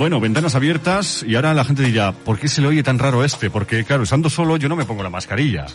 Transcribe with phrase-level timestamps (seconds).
[0.00, 3.22] Bueno, ventanas abiertas y ahora la gente dirá, ¿por qué se le oye tan raro
[3.22, 3.50] este?
[3.50, 5.66] Porque claro, estando solo yo no me pongo la mascarilla.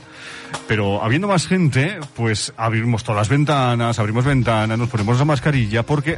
[0.68, 5.84] Pero habiendo más gente, pues abrimos todas las ventanas, abrimos ventanas, nos ponemos la mascarilla
[5.84, 6.18] porque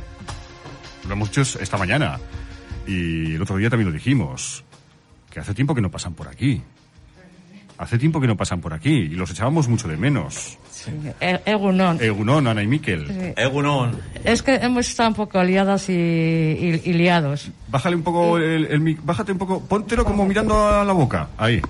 [1.05, 2.17] lo hemos hecho esta mañana.
[2.87, 4.63] Y el otro día también lo dijimos,
[5.29, 6.61] que hace tiempo que no pasan por aquí.
[7.79, 10.57] Hace tiempo que no pasan por aquí y los echábamos mucho de menos.
[11.19, 11.99] E- Egunon.
[12.01, 13.05] Egunon, Ana y Miquel.
[13.07, 13.33] Sí.
[13.35, 13.99] Egunon.
[14.23, 17.51] Es que hemos estado un poco liadas y, y- y liados.
[17.67, 21.27] Bájale un poco el, el mic- bájate un poco, póntelo como mirando a la boca.
[21.37, 21.61] Ahí.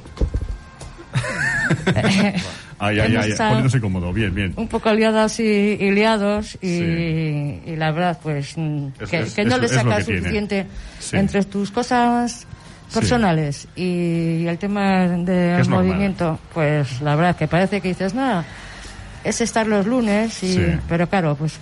[2.79, 4.13] Ay, ay, ay, poniéndose cómodo.
[4.13, 4.53] Bien, bien.
[4.55, 7.61] Un poco liadas y, y liados y, Sí.
[7.65, 10.67] y la verdad pues mm, Es- que, es- que no es- le sacas suficiente
[10.99, 11.17] Sí.
[11.17, 12.45] entre tus cosas
[12.93, 15.85] personales y el tema Que del normal.
[15.85, 18.45] movimiento, pues la verdad que parece que dices, nada,
[19.23, 20.65] es estar los lunes, y, Sí.
[20.87, 21.59] pero claro, pues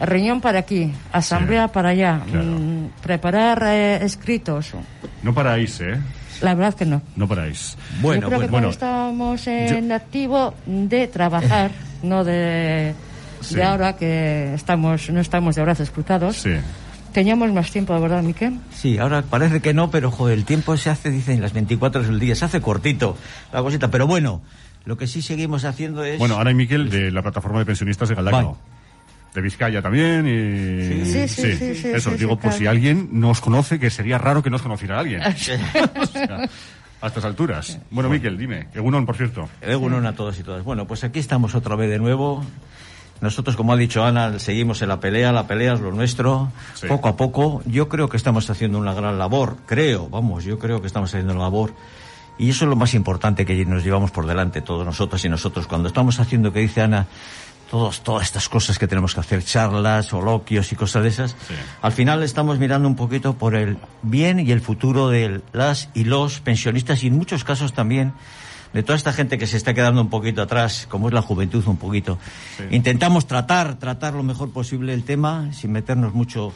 [0.00, 1.70] riñón para aquí, asamblea Sí.
[1.74, 2.44] para allá, Claro.
[2.46, 4.72] mm, preparar eh, escritos,
[5.22, 5.98] No paráis, ¿eh?
[6.40, 7.02] la verdad que no.
[7.16, 7.76] No paráis.
[8.00, 8.50] Bueno, Yo creo que bueno.
[8.50, 8.50] bueno.
[8.50, 11.70] cuando estábamos en activo de trabajar,
[12.02, 12.94] no de,
[13.40, 13.54] Sí.
[13.56, 16.50] de ahora que estamos no estamos de brazos cruzados, Sí.
[17.12, 18.58] Teníamos más tiempo, ¿verdad, Miquel?
[18.72, 22.10] Sí, ahora parece que no, pero joder, el tiempo se hace, dicen, las 24 horas
[22.10, 23.16] del día, se hace cortito
[23.52, 24.42] la cosita, pero bueno,
[24.84, 26.18] lo que sí seguimos haciendo es...
[26.18, 28.52] Bueno, Ana y Miquel de la plataforma de pensionistas de Galdacao.
[28.52, 28.78] Vale.
[29.34, 31.04] De Vizcaya también y...
[31.04, 32.76] Sí, sí, sí, sí, Eso, sí, digo, sí, pues si claro.
[32.76, 35.20] alguien nos conoce, que sería raro que nos conociera alguien.
[36.00, 36.48] O sea,
[37.00, 37.78] a estas alturas.
[37.90, 38.68] Bueno, Miquel, dime.
[38.74, 39.48] Egunon, por cierto.
[39.60, 40.64] Egunon a todos y todas.
[40.64, 42.44] Bueno, pues aquí estamos otra vez de nuevo.
[43.20, 46.86] Nosotros, como ha dicho Ana, seguimos en la pelea, la pelea es lo nuestro, Sí.
[46.86, 47.62] poco a poco.
[47.66, 51.32] Yo creo que estamos haciendo una gran labor, creo, vamos, yo creo que estamos haciendo
[51.34, 51.72] una labor.
[52.38, 55.66] Y eso es lo más importante que nos llevamos por delante todos nosotros y nosotros.
[55.66, 57.06] Cuando estamos haciendo, que dice Ana,
[57.68, 61.54] todos, todas estas cosas que tenemos que hacer, charlas, coloquios y cosas de esas, Sí.
[61.82, 66.04] al final estamos mirando un poquito por el bien y el futuro de las y
[66.04, 68.12] los pensionistas y en muchos casos también
[68.72, 71.66] de toda esta gente que se está quedando un poquito atrás, como es la juventud
[71.66, 72.18] un poquito.
[72.56, 72.64] Sí.
[72.70, 76.52] Intentamos tratar, tratar lo mejor posible el tema, sin meternos mucho,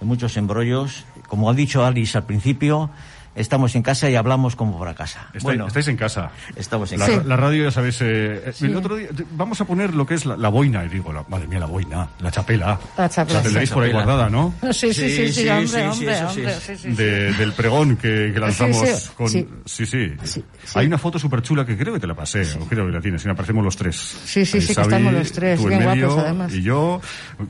[0.00, 1.04] en muchos embrollos.
[1.28, 2.90] Como ha dicho Alice al principio,
[3.36, 5.26] estamos en casa y hablamos como para casa.
[5.26, 6.30] Estáis, bueno, estáis en casa.
[6.56, 7.22] estamos en La, casa.
[7.24, 8.66] la radio, ya sabéis, eh, eh, Sí.
[8.66, 11.24] el otro día, vamos a poner lo que es la, la boina, y digo, la-
[11.28, 12.78] madre mía, la boina, la chapela.
[12.96, 13.38] La chapela.
[13.38, 14.52] La tendréis por ahí guardada, ¿no?
[14.72, 19.10] Sí, sí, sí, sí, Sí, sí, hombre, hombre, del pregón que, que lanzamos Sí, sí,
[19.16, 19.28] con...
[19.28, 19.48] sí.
[19.64, 20.12] Sí, sí.
[20.24, 20.78] Sí, sí.
[20.78, 23.00] Hay una foto súper chula que creo que te la pasé, o creo que la
[23.00, 23.96] tienes, y aparecemos los tres.
[23.96, 26.52] Sí, sí, Ahí sí, que Xavi, estamos los tres, tú en bien medio, guapos, además.
[26.54, 27.00] Y yo,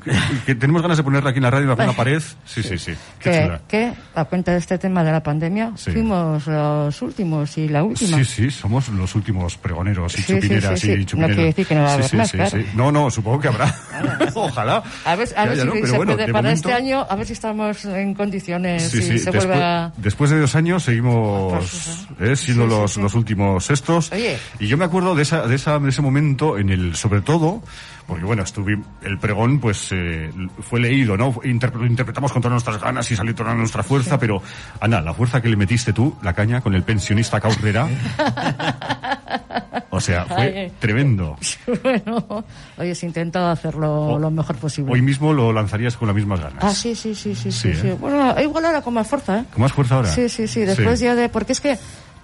[0.05, 0.13] que,
[0.47, 2.23] que tenemos ganas de ponerla aquí en la radio, en alguna pared.
[2.45, 2.93] Sí, sí, sí.
[3.21, 3.61] Qué que, chula.
[3.69, 5.93] que, a cuenta de este tema de la pandemia, Sí.
[5.93, 8.19] fuimos los últimos y la última.
[8.19, 11.35] Sí, sí, somos los últimos pregoneros y Sí, chupineras sí, y No chupineros.
[11.37, 12.59] quiere decir que no va a haber más, claro.
[12.75, 13.75] No, no, supongo que habrá.
[14.35, 14.83] Ojalá.
[15.05, 15.87] A ver, a ver haya, si ¿no?
[15.87, 18.99] Se bueno, puede de para momento- este año, a ver si estamos en condiciones Sí,
[18.99, 19.93] y se después, vuelve a...
[19.97, 24.13] después de dos años seguimos eh, siendo los, los últimos estos.
[24.13, 24.37] Oye.
[24.61, 27.63] Y yo me acuerdo de, esa, de, esa, de ese momento en el, sobre todo,
[28.07, 30.31] porque bueno, estuve, el pregón pues eh,
[30.61, 31.33] fue leído, ¿no?
[31.43, 34.41] Interpre- lo interpretamos con todas nuestras ganas y salió toda nuestra fuerza, pero
[34.81, 37.89] Ana, la fuerza que le metiste tú, la caña, con el pensionista Caurrera,
[39.91, 40.73] o sea, fue Ay.
[40.79, 41.37] tremendo.
[41.83, 42.45] bueno,
[42.79, 44.93] oye, se intentado hacerlo O- lo mejor posible.
[44.93, 46.59] Hoy mismo lo lanzarías con las mismas ganas.
[46.63, 47.81] Ah, sí, sí, sí, sí, Sí, sí.
[47.81, 47.89] sí.
[47.89, 47.97] ¿eh?
[47.99, 49.45] Bueno, igual ahora con más fuerza, ¿eh?
[49.53, 50.09] ¿Con más fuerza ahora?
[50.11, 50.61] Sí, sí, sí.
[50.61, 51.29] Después ya de...
[51.29, 51.79] Porque es que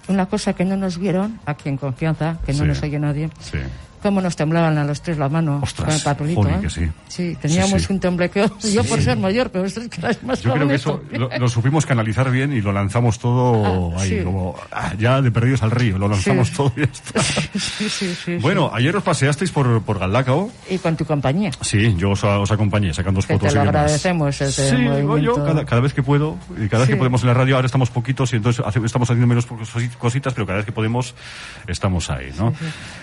[0.07, 3.57] una cosa que no nos vieron, aquí en confianza, que no nos oye nadie, Sí.
[4.03, 6.61] Cómo nos temblaban a los tres la mano Ostras, con el papelito, jolín, ¿eh?
[6.61, 6.87] que sí.
[7.07, 7.93] Sí, teníamos Sí, sí.
[7.93, 8.55] un temblequeo.
[8.73, 11.47] Yo por ser mayor, pero ustedes que erais más Yo creo que eso lo, lo
[11.49, 15.71] supimos canalizar bien y lo lanzamos todo Ah, ahí, como ah, ya de perdidos al
[15.71, 17.21] río, lo lanzamos todo y ya está.
[18.41, 20.51] Bueno, ayer os paseasteis por, por Galdacao.
[20.67, 20.75] sí.
[20.75, 21.51] Y con tu compañía.
[21.61, 24.91] Sí, yo os, os acompañé sacando Que fotos te lo y agradecemos, ese Sí, digo
[25.17, 25.45] yo, movimiento.
[25.45, 27.89] cada, cada vez que puedo, y cada vez que podemos en la radio, ahora estamos
[27.89, 31.13] poquitos y entonces hace- estamos haciendo menos cosi- cositas, pero cada vez que podemos
[31.67, 32.53] estamos ahí, ¿no?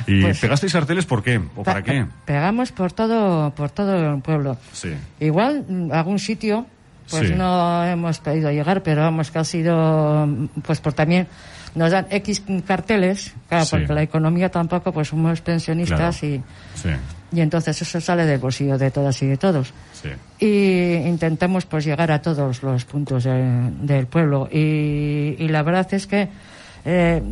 [0.07, 1.41] Y Pues- pegasteis carteles, ¿por qué?
[1.57, 2.07] ¿O para Pa- qué?
[2.25, 4.57] Pegamos por todo, por todo el pueblo.
[4.73, 4.91] Sí.
[5.21, 6.67] Igual, mm, algún sitio,
[7.09, 7.35] pues Sí.
[7.35, 11.27] no hemos podido llegar, pero vamos que ha sido, mm, pues por también
[11.77, 13.77] nos dan X carteles, claro, Sí.
[13.77, 16.13] porque la economía tampoco, pues somos pensionistas Claro.
[16.13, 16.43] Sí,
[17.33, 19.73] y, y entonces eso sale del bolsillo de todas y de todos.
[19.93, 20.09] sí.
[20.45, 25.87] Y intentamos pues llegar a todos los puntos de- del pueblo y, y la verdad
[25.93, 26.29] es que
[26.85, 27.23] eh,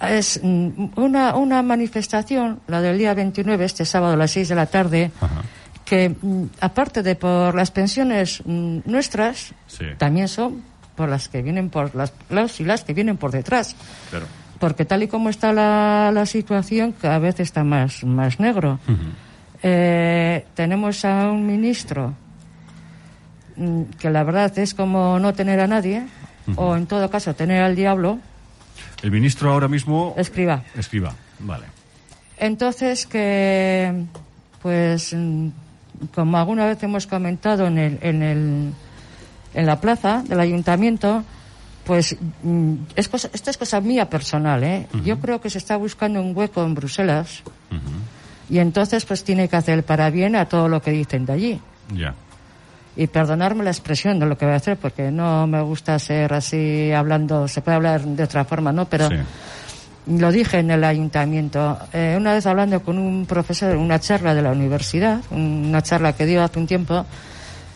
[0.00, 4.54] es mm, una, una manifestación, la del día 29, este sábado a las 6 de
[4.54, 5.42] la tarde, Ajá.
[5.84, 9.84] que mm, aparte de por las pensiones mm, nuestras, Sí.
[9.98, 10.62] también son
[10.96, 13.76] por las que vienen por las, los y las que vienen por detrás.
[14.10, 14.26] Claro.
[14.58, 18.78] Porque tal y como está la, la situación, cada vez está más, más negro.
[19.62, 22.14] Eh, tenemos a un ministro
[23.98, 26.06] que la verdad es como no tener a nadie,
[26.56, 28.18] o en todo caso tener al diablo,
[29.02, 30.14] El ministro ahora mismo...
[30.16, 30.62] escriba.
[30.76, 31.66] Escriba, vale.
[32.38, 34.04] Entonces que,
[34.62, 35.14] pues,
[36.14, 38.72] como alguna vez hemos comentado en el, en el,
[39.54, 41.24] en la plaza del ayuntamiento,
[41.84, 44.86] pues mm, es cosa, esto es cosa mía personal, ¿eh?
[45.04, 47.42] Yo creo que se está buscando un hueco en Bruselas
[48.50, 51.60] y entonces pues tiene que hacer para bien a todo lo que dicen de allí.
[51.94, 52.14] Ya.
[52.96, 56.32] Y perdonarme la expresión de lo que voy a hacer porque no me gusta ser
[56.32, 58.86] así hablando, se puede hablar de otra forma, ¿no?
[58.86, 59.16] Pero Sí.
[60.06, 61.78] lo dije en el ayuntamiento.
[61.92, 66.14] Eh, una vez hablando con un profesor en una charla de la universidad, una charla
[66.14, 67.04] que dio hace un tiempo,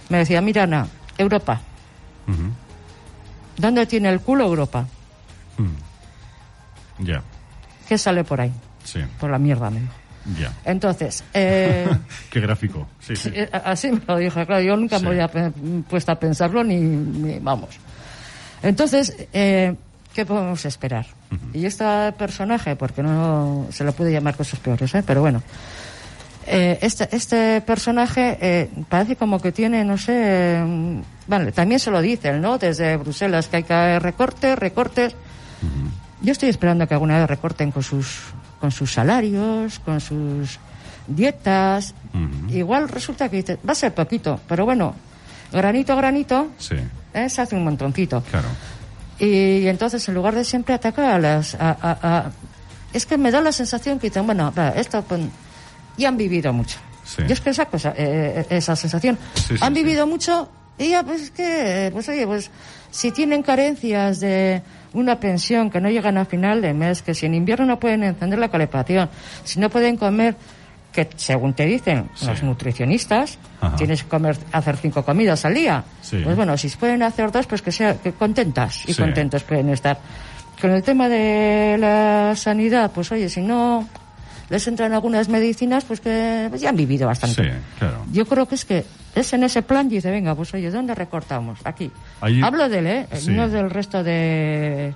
[0.09, 0.87] me decía, mira Ana,
[1.19, 1.61] Europa.
[3.57, 4.87] ¿dónde tiene el culo Europa?
[5.59, 7.05] Mm.
[7.05, 7.23] Ya,
[7.89, 8.53] ¿Qué sale por ahí?
[8.85, 9.93] sí, Por la mierda, me dijo.
[10.39, 10.53] Ya.
[10.65, 11.87] Entonces, eh,
[12.31, 12.87] Qué gráfico.
[13.01, 13.31] Sí, sí.
[13.35, 15.05] eh, así me lo dijo, claro, yo nunca Sí.
[15.05, 15.53] me había
[15.89, 17.71] puesto a pensarlo ni, ni- vamos.
[18.63, 19.75] Entonces, eh,
[20.15, 21.07] ¿qué podemos esperar?
[21.55, 21.85] Y este
[22.19, 25.03] personaje, porque no se le puede llamar cosas peores, ¿eh?
[25.07, 25.43] pero bueno,
[26.47, 31.91] eh, este, este personaje eh, parece como que tiene, no sé, eh, vale, también se
[31.91, 32.59] lo dicen, ¿no?
[32.59, 35.15] Desde Bruselas, que hay que haber recortes, recortes.
[36.23, 38.19] Yo estoy esperando que alguna vez recorten con sus,
[38.61, 40.59] con sus salarios, con sus
[41.07, 41.95] dietas.
[42.51, 44.95] Igual resulta que dice, va a ser poquito, pero bueno,
[45.53, 46.77] granito a granito, Sí,
[47.15, 48.23] eh, se hace un montoncito.
[48.31, 48.49] claro.
[49.19, 51.55] Y, entonces, en lugar de siempre atacar a las...
[51.55, 52.31] a- a- a-
[52.93, 55.21] es que me da la sensación que dicen, bueno, va, esto pues,
[55.99, 56.79] ya han vivido mucho.
[57.05, 57.23] Sí.
[57.27, 59.19] Yo es que esa cosa, eh, eh, esa sensación.
[59.35, 60.49] Sí, han vivido mucho
[60.79, 62.51] y ya, pues es que, pues oye, pues
[62.91, 67.27] si tienen carencias de una pensión que no llegan a final de mes, que si
[67.27, 69.09] en invierno no pueden encender la calefacción,
[69.45, 70.37] si no pueden comer,
[70.93, 72.27] que según te dicen Sí.
[72.27, 73.77] los nutricionistas, Ajá.
[73.77, 75.85] tienes que comer, hacer cinco comidas al día.
[76.03, 76.21] Sí.
[76.25, 79.01] Pues bueno, si pueden hacer dos, pues que sea que contentas y Sí.
[79.01, 79.99] contentos pueden estar.
[80.61, 83.87] Con el tema de la sanidad, pues oye, si no
[84.51, 87.43] les entran algunas medicinas, pues que ya han vivido bastante.
[87.45, 88.05] Sí, claro.
[88.13, 90.95] Yo creo que es que es en ese plan y dice, venga, pues oye, ¿dónde
[90.95, 91.61] recortamos?
[91.65, 91.91] Aquí.
[92.21, 93.07] Ahí- Hablo de él, ¿eh?
[93.15, 93.31] Sí.
[93.31, 94.95] No del resto de,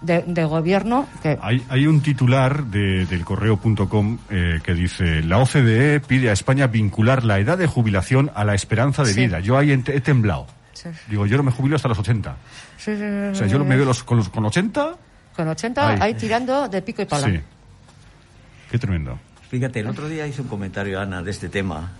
[0.00, 5.38] de, de gobierno, que Hay, hay un titular de, del correo.com eh, que dice, la
[5.38, 9.20] OCDE pide a España vincular la edad de jubilación a la esperanza de Sí.
[9.26, 9.40] vida.
[9.40, 10.46] Yo ahí he temblado.
[10.72, 10.88] Sí.
[11.08, 12.36] Digo, yo no me jubilo hasta los 80.
[12.76, 14.94] Sí, sí, O sea, yo me veo los, con, los, con 80.
[15.34, 15.98] con 80 Ay.
[16.00, 17.28] ahí tirando de pico y pala.
[18.74, 19.20] Qué tremendo.
[19.50, 21.92] Fíjate, el otro día hice un comentario, Ana, de este tema,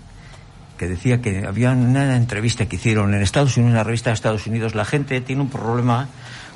[0.76, 4.48] que decía que había una entrevista que hicieron en Estados Unidos, una revista de Estados
[4.48, 6.08] Unidos, la gente tiene un problema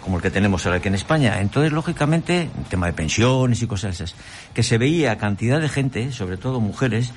[0.03, 1.41] como el que tenemos ahora aquí en España.
[1.41, 4.17] Entonces, lógicamente, el tema de pensiones y cosas esas,
[4.55, 7.13] que se veía cantidad de gente, sobre todo mujeres,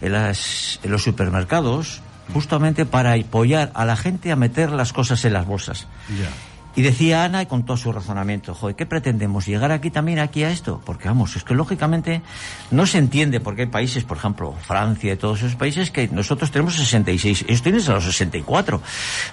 [0.00, 2.02] en, las, en los supermercados,
[2.32, 5.86] justamente para apoyar a la gente a meter las cosas en las bolsas.
[6.08, 6.28] Ya.
[6.74, 9.46] Y decía Ana, y con todo su razonamiento, joder, ¿qué pretendemos?
[9.46, 10.80] ¿Llegar aquí también, aquí a esto?
[10.86, 12.22] Porque vamos, es que lógicamente
[12.70, 16.08] no se entiende por qué hay países, por ejemplo, Francia y todos esos países, que
[16.08, 18.80] nosotros tenemos 66, ellos tienen a los 64.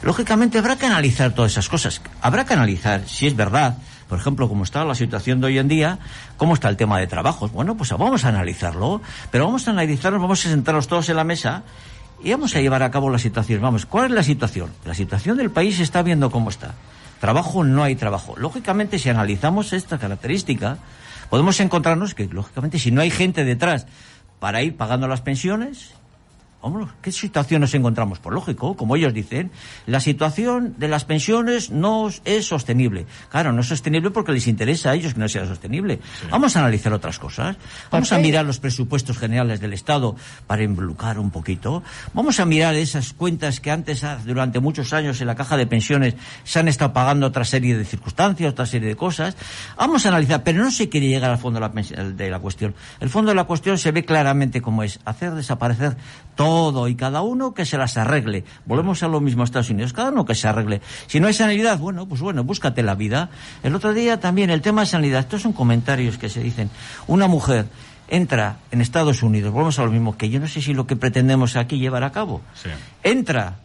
[0.02, 2.02] Lógicamente habrá que analizar todas esas cosas.
[2.22, 3.78] Habrá que analizar si es verdad,
[4.10, 6.00] por ejemplo, cómo está la situación de hoy en día,
[6.36, 7.54] cómo está el tema de trabajos.
[7.54, 9.02] Bueno, pues vamos a analizarlo,
[9.32, 11.64] pero vamos a analizarlo, vamos a sentarnos todos en la mesa
[12.22, 13.62] y vamos a llevar a cabo la situación.
[13.62, 14.74] Vamos, ¿cuál es la situación?
[14.84, 16.74] La situación del país está viendo cómo está.
[17.20, 18.36] Trabajo, no hay trabajo.
[18.38, 20.78] Lógicamente, si analizamos esta característica,
[21.30, 23.88] podemos encontrarnos que, lógicamente, si no hay gente detrás
[24.40, 25.94] para ir pagando las pensiones,
[27.02, 28.20] ¿qué situación nos encontramos?
[28.20, 29.52] Pues lógico, como ellos dicen,
[29.86, 33.06] la situación de las pensiones no es sostenible.
[33.30, 36.00] Claro, no es sostenible porque les interesa a ellos que no sea sostenible.
[36.30, 37.56] Vamos a analizar otras cosas.
[37.92, 40.16] Vamos a mirar los presupuestos generales del Estado
[40.48, 41.84] para involucrar un poquito.
[42.14, 45.66] Vamos a mirar esas cuentas que antes, ah, durante muchos años, en la caja de
[45.66, 49.38] pensiones se han estado pagando otra serie de circunstancias, otra serie de cosas.
[49.78, 52.76] Vamos a analizar, pero no se quiere llegar al fondo de la, de la cuestión.
[53.00, 55.96] El fondo de la cuestión se ve claramente como es hacer desaparecer
[56.36, 56.49] todo
[56.88, 58.44] y cada uno que se las arregle.
[58.66, 60.82] Volvemos a lo mismo a Estados Unidos, cada uno que se arregle.
[61.08, 63.30] Si no hay sanidad, bueno, pues bueno, búscate la vida.
[63.64, 66.70] El otro día también el tema de sanidad, estos son comentarios que se dicen.
[67.08, 67.68] Una mujer
[68.08, 70.96] entra en Estados Unidos, volvemos a lo mismo, que yo no sé si lo que
[70.96, 72.42] pretendemos aquí llevar a cabo.
[72.56, 72.70] Sí.
[73.04, 73.60] Entra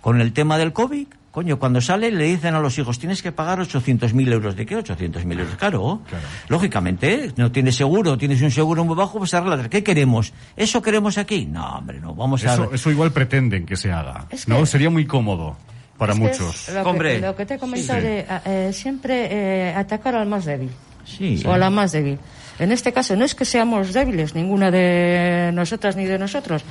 [0.00, 3.30] con el tema del COVID, coño, cuando sale le dicen a los hijos, tienes que
[3.32, 4.56] pagar 800.000 euros.
[4.56, 5.54] ¿De qué 800.000 euros?
[5.56, 6.00] Claro.
[6.08, 6.24] Claro.
[6.48, 9.68] Lógicamente, no tienes seguro, tienes un seguro muy bajo, pues arregla.
[9.68, 10.32] ¿Qué queremos?
[10.56, 11.46] ¿Eso queremos aquí?
[11.46, 12.54] No, hombre, no, vamos a...
[12.54, 14.26] Eso, eso igual pretenden que se haga.
[14.30, 14.66] Es que- ¿No?
[14.66, 15.56] Sería muy cómodo
[15.96, 16.68] para Es muchos.
[16.70, 17.14] Lo, Hombre.
[17.20, 18.06] que, lo que te he comentado Sí.
[18.06, 20.70] de eh, siempre eh, atacar al más débil.
[21.04, 21.42] Sí.
[21.46, 22.18] O a la más débil.
[22.58, 26.62] En este caso, no es que seamos débiles, ninguna de nosotras ni de nosotros,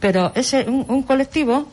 [0.00, 1.68] pero es un, un colectivo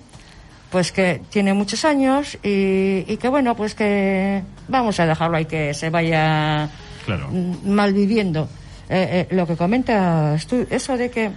[0.72, 5.46] pues que tiene muchos años y, y que bueno, pues que vamos a dejarlo ahí
[5.46, 6.70] que se vaya
[7.06, 7.28] Claro.
[7.30, 8.48] mm, mal viviendo.
[8.90, 11.30] Eh, eh, lo que comentas tú, eso de que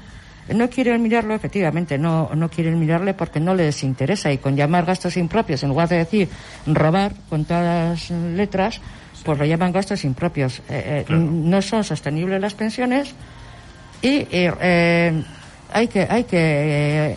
[0.55, 4.85] no quieren mirarlo, efectivamente, no, no quieren mirarle porque no les interesa y con llamar
[4.85, 6.29] gastos impropios, en lugar de decir
[6.67, 8.81] robar con todas las letras,
[9.25, 10.63] pues lo llaman gastos impropios.
[10.69, 11.23] Eh, Claro.
[11.23, 13.15] No son sostenibles las pensiones
[14.03, 14.27] y
[15.73, 17.17] hay que hay que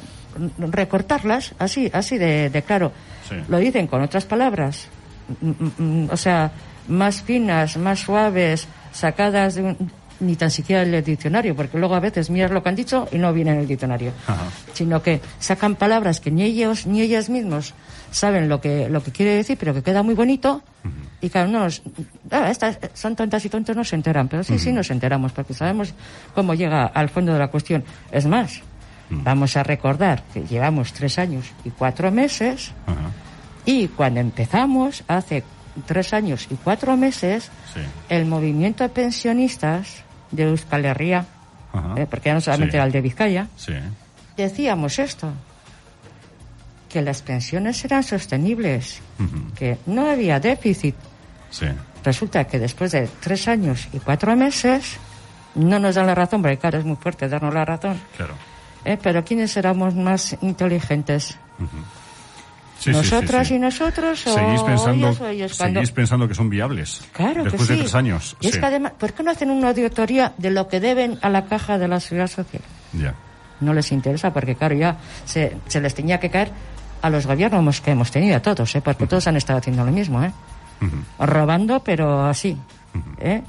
[0.71, 2.91] recortarlas así así de, de claro.
[3.27, 3.35] Sí.
[3.47, 4.87] lo dicen con otras palabras.
[5.41, 5.71] Mm, mm,
[6.05, 6.51] mm, o sea
[6.87, 11.99] más finas más suaves sacadas de un- ni tan siquiera del diccionario porque luego a
[11.99, 14.11] veces miras lo que han dicho y no viene en el diccionario.
[14.25, 14.45] Ajá.
[14.73, 17.73] sino que sacan palabras que ni ellos ni ellas mismos
[18.09, 20.61] saben lo que lo que quiere decir pero que queda muy bonito.
[21.19, 21.81] Y claro no nos-
[22.31, 24.27] ah, estas son tontas y tontos no se enteran.
[24.27, 25.93] Pero sí sí nos enteramos porque sabemos
[26.33, 27.83] cómo llega al fondo de la cuestión.
[28.11, 28.61] Es más
[29.09, 32.71] vamos a recordar que llevamos tres años y cuatro meses
[33.65, 35.43] y cuando empezamos hace
[35.85, 37.81] tres años y cuatro meses Sí.
[38.09, 41.25] el movimiento de pensionistas de Euskal Herria
[41.95, 42.77] eh, porque ya no solamente Sí.
[42.77, 43.73] era el de Vizcaya Sí.
[44.35, 45.31] decíamos esto,
[46.89, 49.01] que las pensiones eran sostenibles,
[49.55, 50.95] que no había déficit.
[52.03, 54.95] Resulta que después de tres años y cuatro meses
[55.55, 57.99] no nos dan la razón, porque claro, es muy fuerte darnos la razón.
[58.15, 58.35] Claro.
[58.87, 58.97] ¿Eh?
[59.01, 61.37] Pero ¿quiénes éramos más inteligentes?
[62.79, 63.55] Sí, ¿Nosotras sí.
[63.55, 65.57] y nosotros o Seguís pensando, ellos o ellos?
[65.57, 67.01] Cuando- seguís pensando que son viables.
[67.11, 67.73] Claro Después que sí.
[67.73, 68.37] de tres años.
[68.39, 71.29] Y es que además, ¿por qué no hacen una auditoría de lo que deben a
[71.29, 72.61] la caja de la seguridad social?
[72.93, 73.13] Ya.
[73.59, 76.51] no les interesa porque claro ya se, se les tenía que caer
[77.01, 78.81] a los gobiernos que hemos tenido a todos ¿eh?
[78.81, 80.31] porque todos han estado haciendo lo mismo ¿eh?
[81.19, 82.55] Robando pero así
[83.19, 83.41] ¿eh?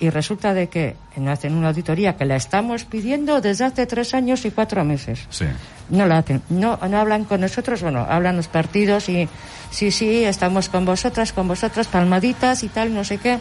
[0.00, 4.14] Y resulta de que no hacen una auditoría que la estamos pidiendo desde hace tres
[4.14, 5.44] años y cuatro meses Sí.
[5.90, 9.28] no la hacen no no hablan con nosotros bueno hablan los partidos y
[9.70, 13.38] sí sí estamos con vosotras con vosotras palmaditas y tal no sé qué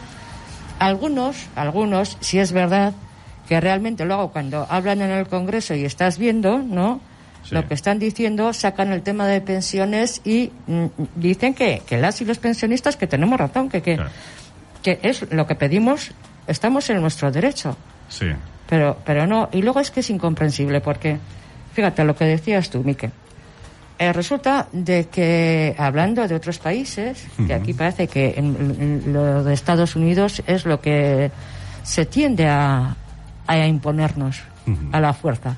[0.80, 2.94] algunos algunos si es verdad
[3.48, 7.01] que realmente luego cuando hablan en el Congreso y estás viendo no
[7.42, 7.56] Sí.
[7.56, 10.86] lo que están diciendo sacan el tema de pensiones y mm,
[11.16, 14.10] dicen que, que las y los pensionistas que tenemos razón que que, Claro.
[14.84, 16.12] que es lo que pedimos
[16.50, 17.77] estamos en nuestro derecho
[18.10, 18.25] Sí.
[18.68, 21.18] pero, pero no, y luego es que es incomprensible porque,
[21.74, 23.12] fíjate lo que decías tú, Mique.
[24.00, 29.44] Eh, resulta de que, hablando de otros países, que aquí parece que en, en lo
[29.44, 31.29] de Estados Unidos es lo que
[31.84, 32.96] se tiende a,
[33.46, 34.41] a imponernos
[34.94, 35.58] a la fuerza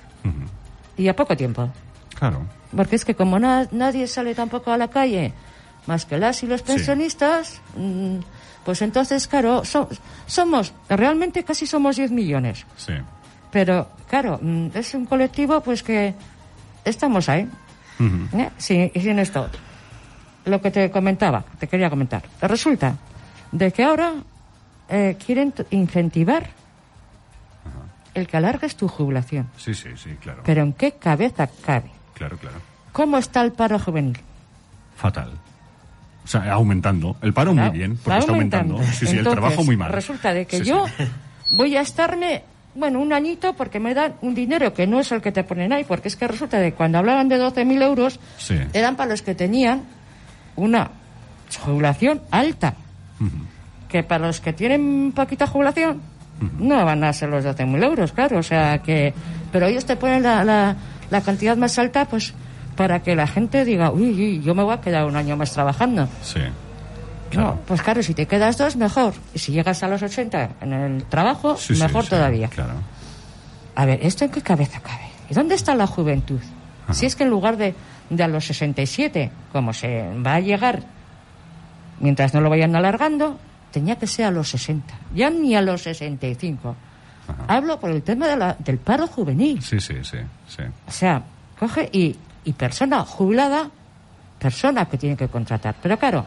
[0.98, 1.70] y a poco tiempo.
[2.18, 2.42] Claro.
[2.76, 5.34] Porque es que como na- nadie sale tampoco a la calle,
[5.86, 8.18] más que las y los pensionistas, mm,
[8.66, 9.90] pues entonces, claro, so-
[10.28, 12.66] somos, realmente casi somos 10 millones.
[12.78, 12.94] Sí.
[13.52, 16.14] Pero, claro, mm, es un colectivo pues que
[16.86, 17.50] estamos ahí,
[18.00, 18.38] Ujú.
[18.38, 18.50] ¿eh?
[18.58, 19.50] sin, sin esto.
[20.46, 22.24] Lo que te comentaba, te quería comentar.
[22.42, 22.96] Resulta
[23.52, 24.14] de que ahora
[24.90, 26.50] eh, quieren incentivar
[28.14, 29.50] el que alargues tu jubilación.
[29.58, 30.42] Sí, sí, sí, claro.
[30.46, 31.92] Pero ¿en qué cabeza cabe?
[32.14, 32.58] Claro, claro.
[32.92, 34.20] ¿Cómo está el paro juvenil?
[34.98, 35.32] Fatal.
[36.32, 37.16] Sea, aumentando.
[37.22, 38.82] El paro muy bien, porque está aumentando.
[38.94, 39.92] Sí, sí, el trabajo muy mal.
[39.92, 41.04] Resulta de que Sí, yo sí.
[41.52, 42.44] voy a estarme,
[42.76, 45.74] bueno, un añito porque me dan un dinero que no es el que te ponen
[45.74, 48.56] ahí, porque es que resulta de que cuando hablaban de 12.000 euros, Sí.
[48.74, 49.84] eran para los que tenían
[50.56, 50.90] una
[51.64, 52.76] jubilación alta,
[53.90, 56.02] que para los que tienen poquita jubilación
[56.60, 59.14] no van a ser los 12.000 euros, claro, o sea que,
[59.52, 60.76] pero ellos te ponen la, la,
[61.10, 62.34] la cantidad más alta, pues
[62.76, 65.52] para que la gente diga, uy, uy, yo me voy a quedar un año más
[65.52, 66.08] trabajando.
[66.22, 66.40] Sí.
[67.36, 69.14] No, pues claro, si te quedas dos, mejor.
[69.34, 72.48] Y si llegas a los 80 en el trabajo, Sí, mejor sí, todavía.
[72.50, 72.74] Claro.
[73.76, 75.06] A ver, ¿esto en qué cabeza cabe?
[75.30, 76.40] ¿Y dónde está la juventud?
[76.92, 77.74] Si es que en lugar de,
[78.10, 80.84] de a los 67, como se va a llegar,
[82.00, 83.38] mientras no lo vayan alargando,
[83.72, 84.94] tenía que ser a los 60.
[85.16, 86.76] Ya ni a los 65.
[87.48, 89.62] Hablo por el tema de la- del paro juvenil.
[89.64, 90.18] Sí, sí, sí,
[90.50, 90.64] sí.
[90.88, 91.22] O sea,
[91.58, 93.70] coge y, y persona jubilada,
[94.40, 95.76] persona que tiene que contratar.
[95.82, 96.26] Pero claro,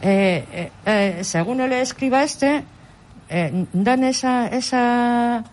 [0.00, 0.70] eh, eh,
[1.18, 2.64] eh, según le escriba este,
[3.72, 5.44] dan esa, esa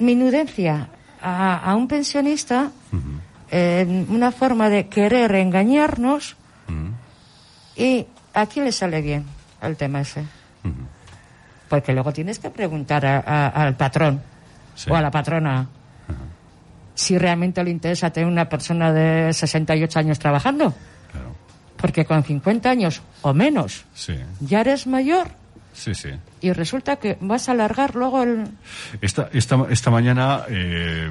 [0.00, 0.88] minudencia
[1.22, 2.70] a, a un pensionista,
[3.50, 6.36] eh, una forma de querer engañarnos,
[6.68, 6.90] Ujú.
[7.76, 9.24] y ¿a quién le sale bien
[9.62, 10.24] el tema ese?
[11.68, 14.20] Porque luego tienes que preguntar a- a- al patrón
[14.74, 14.90] Sí.
[14.90, 15.66] o a la patrona
[16.96, 20.74] si realmente le interesa tener una persona de 68 años trabajando.
[21.12, 21.36] Claro.
[21.76, 24.16] Porque con 50 años o menos Sí.
[24.40, 25.28] ya eres mayor
[25.74, 26.08] Sí, sí.
[26.40, 28.48] y resulta que vas a alargar luego el...
[29.02, 31.10] Esta, esta, esta mañana eh,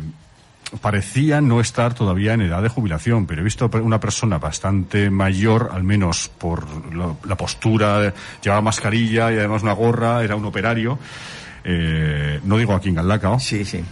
[0.81, 5.69] parecía no estar todavía en edad de jubilación, pero he visto una persona bastante mayor,
[5.71, 8.11] al menos por lo- la postura,
[8.41, 10.97] llevaba mascarilla y además una gorra, era un operario,
[11.63, 13.83] eh, no digo aquí en Galdacao, Sí, sí.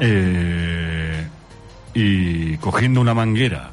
[0.00, 1.26] Eh,
[1.94, 3.72] y cogiendo una manguera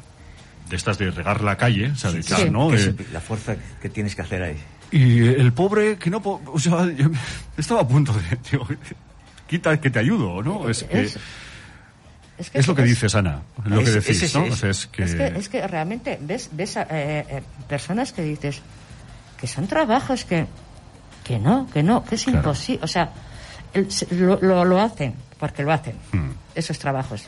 [0.68, 2.32] de estas de regar la calle, o sea, de Sí.
[2.34, 2.72] echar, ¿no?
[2.72, 4.56] Eh, es la fuerza que tienes que hacer ahí.
[4.92, 7.08] y el pobre que no, po- o sea, yo
[7.56, 8.66] estaba a punto de, digo,
[9.46, 10.68] quita que te ayudo, ¿no?
[10.68, 11.16] Es que Es-
[12.38, 14.44] es, que es lo que es- dices, Ana, lo que decís, ¿no?
[14.44, 17.42] ese- O sea, es que, Es que, es que realmente ves, ves a, eh, eh,
[17.68, 18.60] personas que dices
[19.40, 20.46] que son trabajos que,
[21.24, 22.38] que no, que no, que es Claro.
[22.40, 22.80] imposible.
[22.84, 23.10] O sea,
[24.10, 26.30] lo, lo, lo hacen, porque lo hacen, Hmm.
[26.54, 27.24] esos trabajos.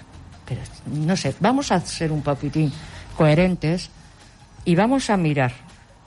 [0.47, 2.73] Pero no sé, vamos a ser un poquitín
[3.17, 3.91] coherentes
[4.65, 5.53] y vamos a mirar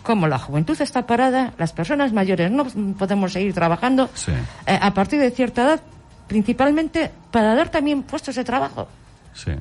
[0.03, 2.65] cómo la juventud está parada, las personas mayores no
[2.97, 4.31] podemos seguir trabajando Sí.
[4.67, 5.79] eh, a partir de cierta edad,
[6.27, 8.87] principalmente para dar también puestos de trabajo.
[9.33, 9.51] sí.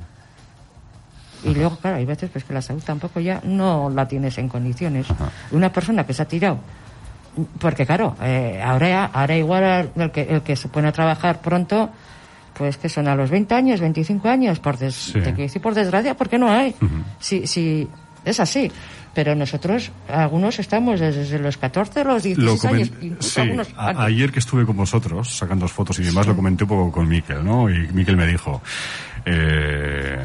[1.45, 4.49] Y luego, claro, hay veces pues que la salud tampoco ya no la tienes en
[4.49, 5.07] condiciones.
[5.51, 6.57] Una persona que se ha tirado,
[7.59, 11.91] porque claro, eh, ahora, ahora igual el que, el que se pone a trabajar pronto,
[12.55, 15.21] pues que son a los 20 años, 25 años, por, des- Sí.
[15.21, 16.75] te decir por desgracia, porque no hay.
[17.19, 17.89] Si, si,
[18.25, 18.71] es así.
[19.13, 24.33] Pero nosotros, algunos estamos desde los 14, los 16 Lo comen- años, sí, algunos ayer
[24.33, 27.71] que estuve con vosotros sacando fotos y demás lo comenté un poco con Miquel, ¿no?
[27.71, 28.61] Y Miquel me dijo,
[29.25, 30.19] eh,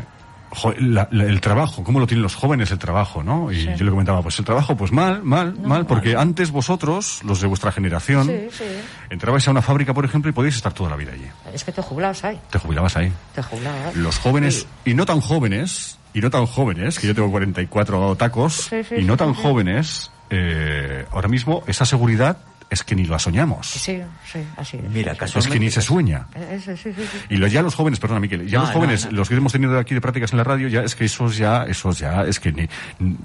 [0.50, 3.52] jo- la- la- el trabajo, ¿cómo lo tienen los jóvenes el trabajo, no?
[3.52, 7.42] Y yo le comentaba, pues el trabajo, pues mal, mal, mal, porque antes vosotros, los
[7.42, 8.64] de vuestra generación, Sí, sí.
[9.10, 11.28] entrabais a una fábrica, por ejemplo, y podíais estar toda la vida allí.
[11.54, 12.40] Es que te jubilados hay.
[12.50, 13.12] Te jubilabas ahí.
[13.36, 13.96] Te jubilados.
[13.96, 18.70] Los jóvenes, y no tan jóvenes, y no tan jóvenes, que yo tengo 44 tacos,
[18.98, 22.38] y no tan jóvenes, eh, ahora mismo esa seguridad
[22.70, 23.68] es que ni la soñamos.
[23.68, 24.00] Sí,
[24.32, 24.84] sí, así es.
[24.90, 26.28] Mira, Es que ni se sueña.
[26.36, 27.18] Eh, eso, sí, sí, sí.
[27.30, 29.18] Y lo- ya los jóvenes, perdona Miquel, ya No, los jóvenes, no, no.
[29.18, 31.64] los que hemos tenido aquí de prácticas en la radio, ya es que esos ya,
[31.66, 32.68] esos ya, es que ni,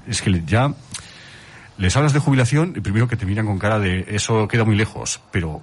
[0.07, 0.73] es que ya
[1.77, 4.75] les hablas de jubilación y primero que te miran con cara de eso queda muy
[4.75, 5.61] lejos, pero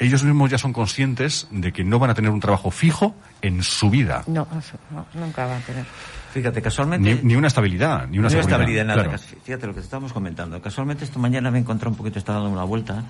[0.00, 3.62] ellos mismos ya son conscientes de que no van a tener un trabajo fijo en
[3.62, 4.24] su vida.
[4.26, 5.84] No, eso, no, nunca van a tener.
[6.32, 7.16] Fíjate, casualmente...
[7.16, 9.04] Ni, ni una estabilidad, ni una no estabilidad, nada.
[9.04, 9.18] Claro.
[9.44, 10.60] Fíjate lo que estábamos comentando.
[10.62, 13.04] Casualmente esta mañana me encontré un poquito, estaba dando una vuelta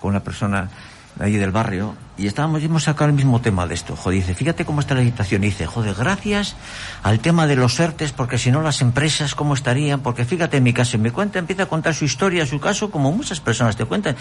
[0.00, 0.70] con una persona
[1.18, 3.94] allí del barrio y estábamos, hemos sacado el mismo tema de esto.
[3.94, 5.44] Joder, dice, fíjate cómo está la situación.
[5.44, 6.56] Y dice, joder, gracias
[7.04, 10.00] al tema de los ERTES, porque si no las empresas, ¿cómo estarían?
[10.00, 13.12] Porque fíjate en mi caso, me cuenta, empieza a contar su historia, su caso, como
[13.12, 14.16] muchas personas te cuentan.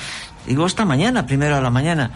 [0.46, 2.12] Digo, esta mañana, primero a la mañana.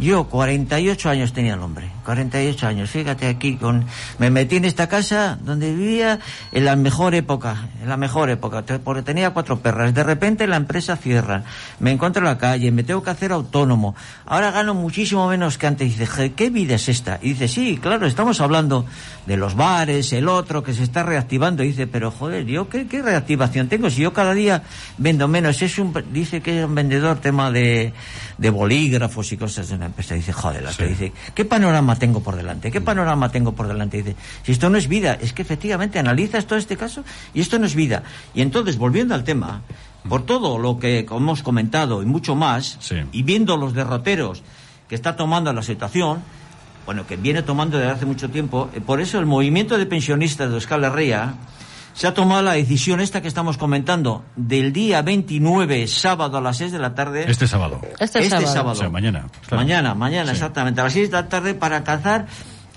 [0.00, 2.88] Yo, 48 años tenía el hombre, 48 años.
[2.88, 3.84] Fíjate aquí, con
[4.18, 6.20] me metí en esta casa donde vivía
[6.52, 9.92] en la mejor época, en la mejor época, porque tenía cuatro perras.
[9.92, 11.42] De repente la empresa cierra,
[11.80, 13.96] me encuentro en la calle, me tengo que hacer autónomo.
[14.24, 15.88] Ahora gano muchísimo menos que antes.
[15.88, 17.18] Dice, "Je, ¿qué vida es esta?
[17.20, 18.86] Y dice, sí, claro, estamos hablando
[19.26, 21.64] de los bares, el otro que se está reactivando.
[21.64, 24.62] Dice, pero joder, yo qué, qué reactivación tengo si yo cada día
[24.96, 25.60] vendo menos.
[25.60, 27.92] Es un, dice que es un vendedor tema de,
[28.38, 30.14] de bolígrafos y cosas de una empresa.
[30.14, 32.70] Dice, joder, la que dice, ¿qué panorama tengo por delante?
[32.70, 33.98] ¿Qué panorama tengo por delante?
[33.98, 37.58] Dice, si esto no es vida, es que efectivamente analizas todo este caso y esto
[37.58, 38.02] no es vida.
[38.34, 39.62] Y entonces, volviendo al tema,
[40.08, 42.96] por todo lo que hemos comentado y mucho más, Sí.
[43.12, 44.42] y viendo los derroteros
[44.88, 46.22] que está tomando la situación,
[46.86, 50.48] bueno, que viene tomando desde hace mucho tiempo, eh, por eso el movimiento de pensionistas
[50.48, 51.34] de Euskal Herria
[51.98, 56.58] se ha tomado la decisión esta que estamos comentando del día 29, sábado a las
[56.58, 57.24] 6 de la tarde.
[57.28, 57.80] Este sábado.
[57.98, 58.70] Este, sábado.
[58.70, 59.26] O sea, mañana.
[59.48, 59.64] claro.
[59.64, 60.36] Mañana, mañana, Sí.
[60.36, 62.28] exactamente, a las 6 de la tarde para alcanzar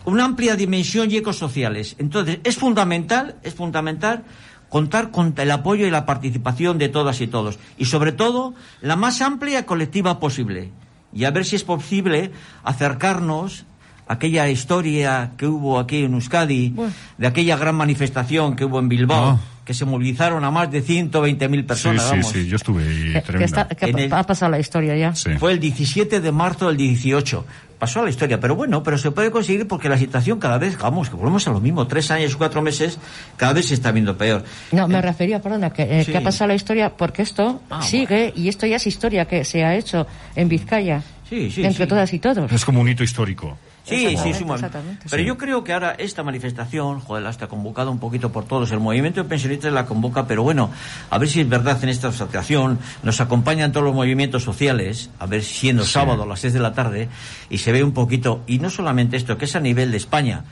[0.05, 1.95] una amplia dimensión y ecosociales.
[1.99, 4.23] Entonces, es fundamental, es fundamental
[4.69, 7.59] contar con el apoyo y la participación de todas y todos.
[7.77, 10.71] Y sobre todo, la más amplia colectiva posible.
[11.13, 12.31] Y a ver si es posible
[12.63, 13.65] acercarnos
[14.11, 16.93] aquella historia que hubo aquí en Euskadi, Bueno.
[17.17, 19.39] de aquella gran manifestación que hubo en Bilbao, Ah.
[19.65, 22.03] que se movilizaron a más de 120.000 Sí, personas.
[22.03, 22.27] sí, vamos.
[22.31, 23.61] sí, yo estuve ahí, Que, que tremenda.
[23.61, 25.15] está- que En el- ha pasado la historia ya.
[25.15, 25.31] Sí.
[25.39, 27.45] Fue el 17 de marzo del 18.
[27.79, 30.77] Pasó a la historia, pero bueno, pero se puede conseguir porque la situación cada vez,
[30.77, 32.99] vamos, que volvemos a lo mismo, tres años, cuatro meses,
[33.37, 34.43] cada vez se está viendo peor.
[34.71, 36.11] No, me refería, perdona, que, eh, Sí.
[36.11, 39.43] que ha pasado la historia porque esto Ah, sigue y esto ya es historia que
[39.45, 41.01] se ha hecho en Vizcaya.
[41.27, 41.89] Sí, sí, entre sí.
[41.89, 42.51] todas y todos.
[42.51, 43.57] Es como un hito histórico.
[43.95, 44.43] Sí, sí, Exactamente, sí.
[44.43, 44.55] bueno.
[44.55, 45.05] exactamente.
[45.09, 45.27] Pero Sí.
[45.27, 48.71] yo creo que ahora esta manifestación, joder, la está convocada un poquito por todos.
[48.71, 50.69] El movimiento de pensionistas la convoca, pero bueno,
[51.09, 52.79] a ver si es verdad en esta asociación.
[53.03, 55.91] Nos acompañan todos los movimientos sociales, a ver si siendo Sí.
[55.91, 57.09] sábado a las 6 de la tarde,
[57.49, 60.43] y se ve un poquito, y no solamente esto, que es a nivel de España.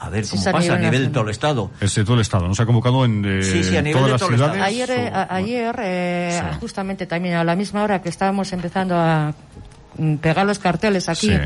[0.00, 1.70] A ver cómo pasa a nivel nivel de todo el Estado.
[1.80, 2.48] Es de todo el Estado.
[2.48, 4.56] Nos ha convocado en eh, Sí, sí, a nivel todas de las todo el ciudades.
[4.56, 4.68] Estado.
[4.68, 6.56] Ayer, eh, o- a- ayer eh, Sí.
[6.58, 9.32] justamente también a la misma hora que estábamos empezando a
[9.98, 11.36] mm, pegar los carteles aquí, Sí.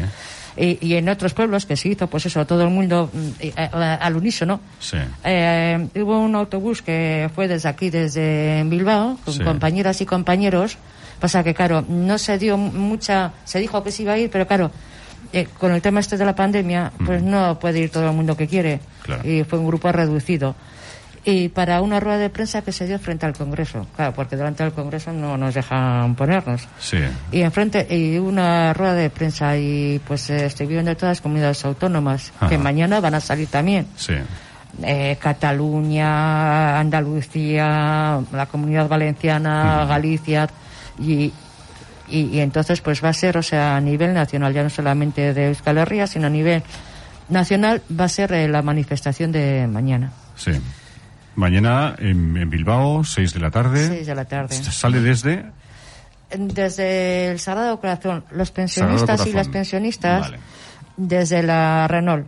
[0.57, 3.53] Y, y en otros pueblos que se hizo, pues eso, todo el mundo mm, eh,
[3.57, 4.61] al unísono.
[4.81, 4.97] Sí.
[5.25, 9.43] Eh, hubo un autobús que fue desde aquí, desde Bilbao, con Sí.
[9.43, 10.79] compañeras y compañeros.
[11.21, 13.33] Pasa que, claro, no se dio mucha.
[13.45, 14.71] Se dijo que se iba a ir, pero claro,
[15.33, 18.37] eh, con el tema este de la pandemia, pues no puede ir todo el mundo
[18.37, 18.81] que quiere.
[19.03, 19.29] Claro.
[19.29, 20.55] Y fue un grupo reducido.
[21.29, 23.85] Y para una rueda de prensa que se dio frente al Congreso.
[23.97, 26.69] Claro, porque delante del Congreso no nos dejan ponernos.
[26.79, 26.99] Sí.
[27.33, 31.65] Y enfrente, y una rueda de prensa y pues eh, estuvieron de todas las comunidades
[31.65, 32.49] autónomas, Ajá.
[32.49, 33.89] que mañana van a salir también.
[33.97, 34.15] Sí.
[34.85, 39.85] Eh, Cataluña, Andalucía, la Comunidad Valenciana.
[39.87, 40.49] Galicia
[41.01, 41.33] y,
[42.09, 45.35] y, y entonces pues va a ser, o sea, a nivel nacional, ya no solamente
[45.35, 46.63] de Euskal Herria, sino a nivel
[47.29, 50.53] nacional va a ser eh, la manifestación de mañana, Sí.
[51.37, 53.87] Mañana en, en Bilbao, 6 de la tarde.
[53.87, 54.55] 6 de la tarde.
[54.55, 55.45] Sale desde.
[56.37, 60.39] Desde el Sagrado Corazón, los pensionistas y las pensionistas, Vale.
[60.97, 62.27] desde la Renault.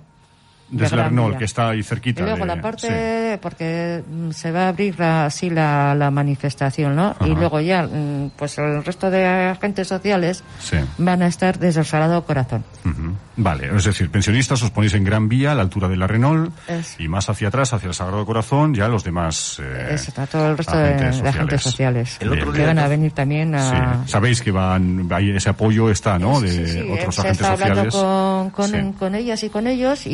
[0.71, 1.39] De Desde la Gran Renault, Vía.
[1.39, 2.21] que está ahí cerquita.
[2.21, 6.11] Y luego de- la parte, porque mm, se va a abrir la- así la, la
[6.11, 7.17] manifestación, ¿no?
[7.21, 7.41] Y Ajá.
[7.41, 10.77] luego ya, mm, pues el resto de agentes sociales Sí.
[10.99, 12.65] van a estar desde el Sagrado Corazón.
[12.85, 13.15] Ujú.
[13.41, 16.53] Vale, es decir, pensionistas os ponéis en Gran Vía, a la altura de la Renault,
[16.69, 19.61] Es- y más hacia atrás, hacia el Sagrado Corazón, ya los demás.
[19.63, 22.17] eh, Eso está todo el resto de, agentes de agentes sociales.
[22.21, 24.05] El otro que día- van a venir también a...
[24.05, 24.11] Sí.
[24.11, 26.41] Sabéis que van, hay ese apoyo está, ¿no?
[26.41, 27.95] De Sí, sí, sí, otros se agentes está hablando sociales.
[27.95, 28.99] con, con, Sí.
[28.99, 30.11] con ellas y con ellos y,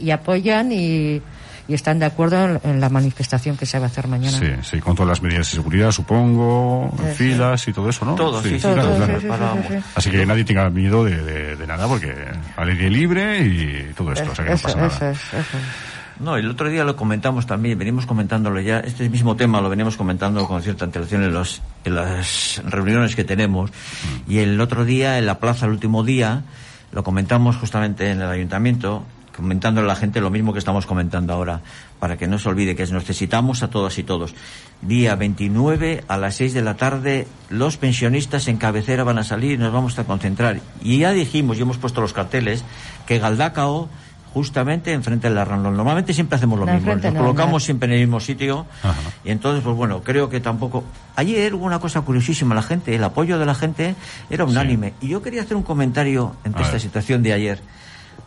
[0.00, 1.20] y apoyan y,
[1.68, 4.36] y están de acuerdo en, en la manifestación que se va a hacer mañana.
[4.36, 7.14] Sí, sí, con todas las medidas de seguridad, supongo, Sí, sí.
[7.14, 8.14] filas y todo eso, ¿no?
[8.14, 9.20] Todo, sí, sí, Todo, claro, todo, claro.
[9.20, 9.28] sí, sí,
[9.68, 9.84] sí, sí, sí.
[9.94, 12.14] Así que nadie tenga miedo de, de- de nada, porque
[12.56, 14.88] al aire libre y todo esto, o sea que no Eso, pasa nada.
[14.88, 15.62] eso es, eso es.
[16.20, 19.96] No, el otro día lo comentamos también, venimos comentándolo ya, este mismo tema lo veníamos
[19.96, 23.70] comentando con cierta antelación en, los, en las reuniones que tenemos.
[24.28, 26.42] Y el otro día, en la plaza, el último día,
[26.92, 31.32] lo comentamos justamente en el ayuntamiento, comentando a la gente lo mismo que estamos comentando
[31.32, 31.60] ahora,
[31.98, 34.34] para que no se olvide que necesitamos a todas y todos.
[34.82, 39.52] Día 29 a las 6 de la tarde, los pensionistas en cabecera van a salir
[39.52, 40.60] y nos vamos a concentrar.
[40.82, 42.64] Y ya dijimos, y hemos puesto los carteles,
[43.06, 43.88] que Galdacao
[44.34, 45.76] justamente enfrente de la Ramblón.
[45.76, 47.60] Normalmente siempre hacemos lo No, mismo, nos no, colocamos no.
[47.60, 48.98] siempre en el mismo sitio Ajá.
[49.24, 50.84] y entonces, pues bueno, creo que tampoco...
[51.16, 53.94] Ayer hubo una cosa curiosísima, la gente, el apoyo de la gente
[54.30, 56.80] era unánime y yo quería hacer un comentario ante A esta ver.
[56.80, 57.60] situación de ayer.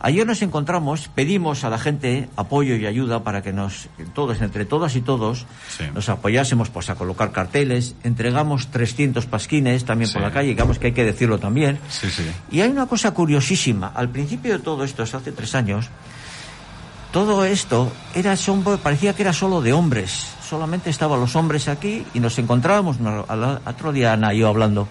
[0.00, 4.64] Ayer nos encontramos, pedimos a la gente apoyo y ayuda para que nos, todos, entre
[4.64, 5.84] todas y todos, Sí.
[5.94, 10.88] nos apoyásemos pues a colocar carteles, entregamos 300 pasquines también por la calle, digamos que
[10.88, 11.78] hay que decirlo también.
[11.88, 12.08] Sí.
[12.50, 13.92] Y hay una cosa curiosísima.
[13.94, 15.88] Al principio de todo esto, hace tres años,
[17.12, 18.34] todo esto era
[18.82, 20.26] parecía que era solo de hombres.
[20.46, 24.86] Solamente estaban los hombres aquí y nos encontrábamos, al otro día Ana y yo hablando,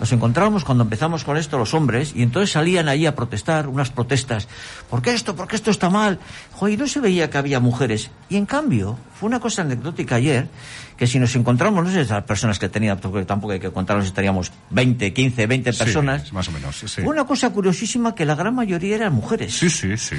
[0.00, 3.90] nos encontrábamos cuando empezamos con esto los hombres y entonces salían ahí a protestar, unas
[3.90, 4.46] protestas.
[4.88, 5.34] ¿Por qué esto?
[5.34, 6.18] ¿Por qué esto está mal?
[6.52, 8.10] Joder, y no se veía que había mujeres.
[8.28, 10.48] Y en cambio, fue una cosa anecdótica ayer,
[10.96, 14.06] que si nos encontramos, no sé esas personas que tenían, porque tampoco hay que contarnos,
[14.06, 16.32] estaríamos 20, 15, 20 Sí, personas.
[16.32, 16.86] más o menos, sí.
[17.02, 19.56] Fue una cosa curiosísima que la gran mayoría eran mujeres.
[19.56, 20.16] Sí, sí, sí.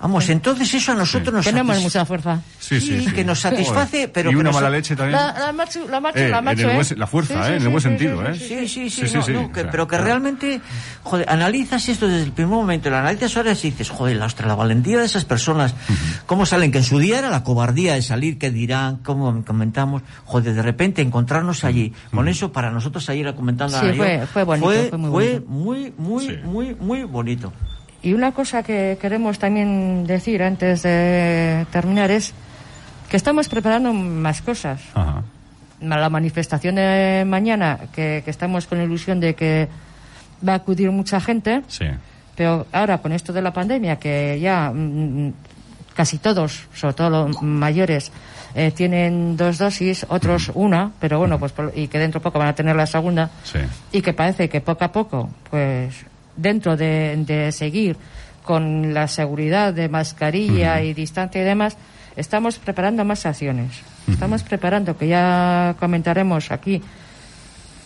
[0.00, 2.40] Vamos, entonces eso a nosotros nos Tenemos satis- mucha fuerza.
[2.58, 3.12] Sí, sí, Sí, sí.
[3.12, 5.20] que nos satisface, pero Y que una nos- mala leche también.
[5.20, 6.74] La, la macho, la macho, Eh, la en macho, el ¿eh?
[6.74, 7.42] buen- la fuerza, Sí, ¿eh?
[7.44, 8.34] sí, En el sí, buen sí, sentido, sí, ¿eh?
[8.34, 8.48] sí, sí.
[8.48, 10.60] Sí, sí, sí, Sí, sí, no, sí, no, que- pero que realmente,
[11.02, 14.48] joder, analizas esto desde el primer momento, lo analizas ahora y dices, joder, la, ostras,
[14.48, 15.74] la valentía de esas personas,
[16.26, 20.02] cómo salen, que en su día era la cobardía de salir, qué dirán, cómo comentamos,
[20.24, 24.02] joder, de repente encontrarnos allí, con eso para nosotros ayer comentando Sí, Ana y yo,
[24.02, 25.50] fue- fue bonito, fue, fue muy fue bonito.
[25.50, 26.36] muy, muy, Sí.
[26.42, 27.52] muy, muy bonito.
[28.02, 32.32] Y una cosa que queremos también decir antes de terminar es
[33.08, 34.80] que estamos preparando más cosas.
[34.94, 35.22] Ajá.
[35.82, 39.68] La manifestación de mañana, que, que estamos con ilusión de que
[40.46, 41.86] va a acudir mucha gente, Sí.
[42.36, 45.32] pero ahora con esto de la pandemia, que ya mm,
[45.94, 48.12] casi todos, sobre todo los mayores,
[48.54, 52.38] eh, tienen dos dosis, otros una, pero bueno, pues por- y que dentro de poco
[52.38, 53.58] van a tener la segunda, Sí.
[53.92, 55.94] y que parece que poco a poco, pues
[56.36, 57.96] dentro de, de seguir
[58.44, 61.76] con la seguridad de mascarilla y distancia y demás,
[62.16, 63.80] estamos preparando más acciones.
[64.10, 66.82] Estamos preparando, que ya comentaremos aquí,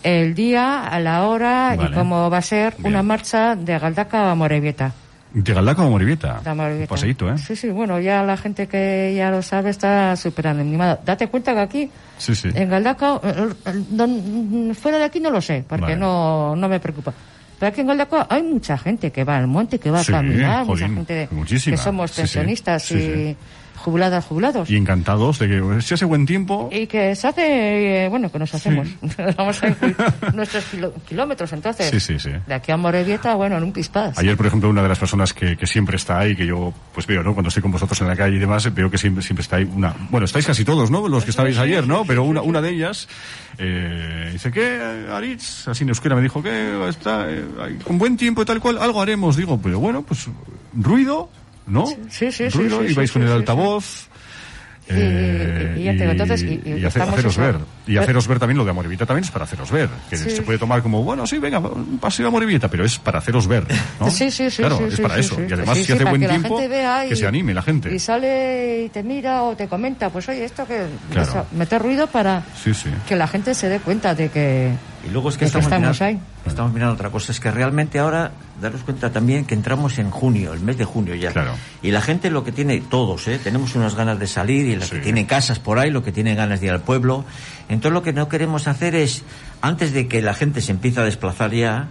[0.01, 1.89] el día, a la hora Vale.
[1.89, 2.93] y cómo va a ser Bien.
[2.93, 4.91] una marcha de Galdaca a Morevieta.
[5.33, 5.83] ¿De Galdaca.
[5.83, 7.37] Un paseíto, ¿eh?
[7.37, 10.99] Sí, sí, bueno, ya la gente que ya lo sabe está súper animada.
[11.05, 12.49] Date cuenta que aquí, Sí, sí.
[12.55, 15.97] en Galdaca, fuera de aquí no lo sé, porque Vale.
[15.97, 17.13] no, no me preocupa.
[17.59, 20.15] Pero aquí en Galdaca hay mucha gente que va al monte, que va Sí, a
[20.17, 21.75] caminar, mucha gente muchísima.
[21.77, 23.37] que somos sí, pensionistas sí, y...
[23.85, 23.91] sí.
[23.91, 24.69] jubiladas, jubilados.
[24.69, 26.69] Y encantados de que si hace buen tiempo.
[26.71, 28.87] Y que se hace, eh, bueno, que nos hacemos.
[29.37, 29.95] Vamos a incluir
[30.33, 31.89] nuestros kilo- kilómetros, entonces.
[31.89, 32.31] Sí, sí, sí.
[32.47, 34.17] De aquí a Morevieta, bueno, en un pispás.
[34.17, 37.07] Ayer, por ejemplo, una de las personas que, que siempre está ahí, que yo pues
[37.07, 37.33] veo, ¿no?
[37.33, 39.69] Cuando estoy con vosotros en la calle y demás, veo que siempre, siempre está ahí
[39.75, 39.93] una...
[40.09, 41.07] Bueno, estáis casi todos, ¿no?
[41.07, 42.05] Los que estabais ayer, ¿no?
[42.05, 43.07] Pero una, una de ellas
[43.57, 44.79] eh, dice, ¿qué,
[45.11, 45.67] Aritz?
[45.67, 47.43] Así en euskera me dijo, que está eh,
[47.83, 49.35] con buen tiempo y tal cual, algo haremos.
[49.37, 50.27] Digo, pero bueno, pues
[50.73, 51.29] ruido,
[51.67, 51.85] ¿no?
[51.87, 53.39] Sí, sí, sí, Ruido, sí, sí, y vais sí, con el sí, sí.
[53.39, 54.07] altavoz.
[54.87, 57.41] Y- eh, y ya te digo, entonces, y- y hace- estamos haceros eso.
[57.41, 57.55] ver.
[57.87, 59.89] Y haceros ver también lo de Amorevita también es para haceros ver.
[60.11, 60.29] Que Sí.
[60.29, 63.47] se puede tomar como, bueno, sí, venga, un paseo a Amorevita, pero es para haceros
[63.47, 63.63] ver.
[63.99, 64.11] ¿no?
[64.11, 64.57] Sí, sí, sí.
[64.57, 65.35] Claro, sí, es para sí, eso.
[65.37, 65.41] sí.
[65.49, 67.95] Y además, Sí, si hace para buen que tiempo, que y- se anime la gente.
[67.95, 70.85] Y sale y te mira o te comenta, pues oye, esto que.
[71.09, 71.29] Claro.
[71.29, 72.89] o sea, meter ruido para Sí, sí.
[73.07, 74.69] que la gente se dé cuenta de que.
[75.03, 76.19] Y luego es que estamos mirando, ahí.
[76.45, 80.53] estamos mirando otra cosa, es que realmente ahora daros cuenta también que entramos en junio,
[80.53, 81.31] el mes de junio ya.
[81.31, 81.53] Claro.
[81.81, 83.39] Y la gente lo que tiene, todos, ¿eh?
[83.43, 84.95] tenemos unas ganas de salir y los Sí.
[84.95, 87.25] que tienen casas por ahí, lo que tienen ganas de ir al pueblo.
[87.67, 89.23] Entonces lo que no queremos hacer es,
[89.61, 91.87] antes de que la gente se empiece a desplazar ya,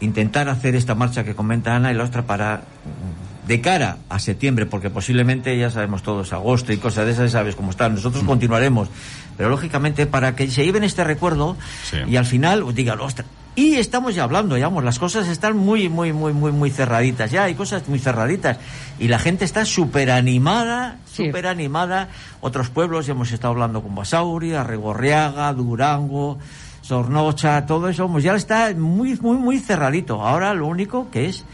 [0.00, 2.62] intentar hacer esta marcha que comenta Ana y la otra para
[3.48, 7.56] de cara a septiembre, porque posiblemente ya sabemos todos agosto y cosas de esas, sabes
[7.56, 7.94] cómo están.
[7.94, 8.88] Nosotros continuaremos,
[9.38, 11.56] pero lógicamente para que se lleven este recuerdo
[11.90, 11.96] Sí.
[12.06, 13.26] y al final digan, ostras.
[13.58, 17.32] Y estamos ya hablando, digamos, las cosas están muy, muy, muy, muy, muy cerraditas.
[17.32, 18.56] Ya hay cosas muy cerraditas.
[19.00, 21.26] Y la gente está súper animada, Sí.
[21.26, 22.06] súper animada.
[22.40, 26.38] Otros pueblos, ya hemos estado hablando con Basauri, Arregorriaga, Durango,
[26.82, 30.24] Sornocha, todo eso, pues ya está muy, muy, muy cerradito.
[30.24, 31.44] Ahora lo único que es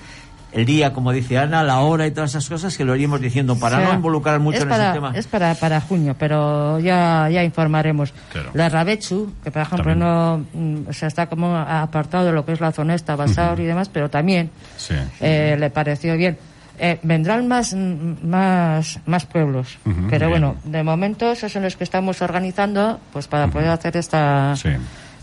[0.55, 3.59] el día, como dice Ana, la hora y todas esas cosas que lo iríamos diciendo
[3.59, 5.12] para o sea, no involucrar mucho es en para, ese tema.
[5.14, 8.12] Es para, para junio, pero ya, ya informaremos.
[8.33, 8.51] Claro.
[8.55, 9.99] La Rabechu, que por ejemplo También.
[9.99, 10.45] no.
[10.53, 13.67] mm, O sea, está como apartado de lo que es la zona esta, Basauri y
[13.67, 14.95] demás, pero también Sí.
[15.21, 16.38] eh, le pareció bien.
[16.79, 19.79] Eh, vendrán más, mm, más, más pueblos,
[20.11, 20.31] pero bien.
[20.31, 24.71] bueno, de momento esos son los que estamos organizando pues para poder hacer esta, Sí.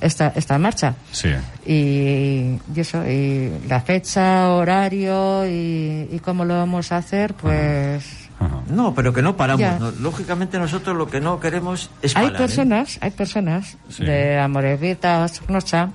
[0.01, 0.95] Esta, esta marcha.
[1.11, 1.29] Sí.
[1.65, 8.29] Y, y eso, y la fecha, horario y, y cómo lo vamos a hacer, pues.
[8.69, 9.99] No, pero que no paramos.
[9.99, 12.43] Lógicamente nosotros lo que no queremos es hay parar, ¿eh?
[12.45, 14.03] personas, hay personas Sí.
[14.03, 15.89] de Amorevita, Sornocha,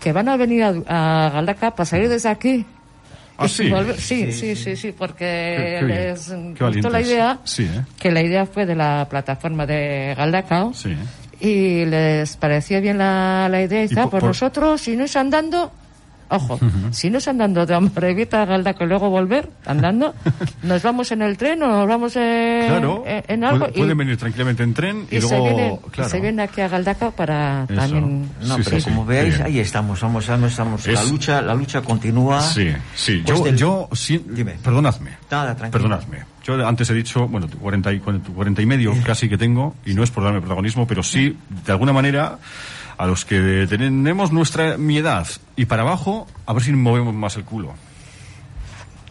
[0.00, 2.66] que van a venir a, a Galdaca para salir desde aquí.
[3.38, 3.68] ¿Ah, y sí?
[3.68, 5.98] volver- sí, sí, sí, sí, porque Qué- qué bien.
[5.98, 7.84] les gustó la idea, Sí, ¿eh?
[7.98, 10.90] que la idea fue de la plataforma de Galdacao, Sí.
[10.92, 10.96] ¿eh?
[11.40, 15.16] Y les pareció bien la, la idea y, por- pues por- nosotros, si no es
[15.16, 15.70] andando,
[16.28, 16.58] ojo,
[16.90, 20.14] si no es andando de Amorevita a Galdacao y luego volver andando,
[20.62, 23.04] nos vamos en el tren o nos vamos en, Claro.
[23.06, 23.58] en, en algo.
[23.66, 25.28] Puede- y- pueden venir tranquilamente en tren y, y, luego.
[25.28, 27.74] se vienen, y se vienen aquí a Galdacao para Eso.
[27.74, 28.28] también...
[28.42, 29.46] No, Sí, pero sí, como sí, veáis, bien.
[29.46, 30.86] ahí estamos, vamos, estamos.
[30.86, 32.40] La lucha, la lucha continúa.
[32.40, 33.22] Sí, sí.
[33.24, 34.52] Pues Yo, del- yo sí, Dime.
[34.62, 35.10] perdonadme.
[35.30, 35.70] Nada, tranquilo.
[35.70, 36.18] Perdonadme.
[36.44, 40.02] Yo antes he dicho, bueno, 40 y, 40 y medio casi que tengo, y no
[40.02, 42.38] es por darme protagonismo, pero sí, de alguna manera,
[42.98, 47.36] a los que tenemos nuestra mi edad y para abajo, a ver si movemos más
[47.36, 47.74] el culo.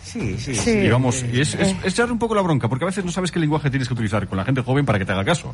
[0.03, 0.55] Sí, sí.
[0.55, 0.69] Sí.
[0.71, 3.11] Y vamos, y es, es, es echarle un poco la bronca, porque a veces no
[3.11, 5.53] sabes qué lenguaje tienes que utilizar con la gente joven para que te haga caso.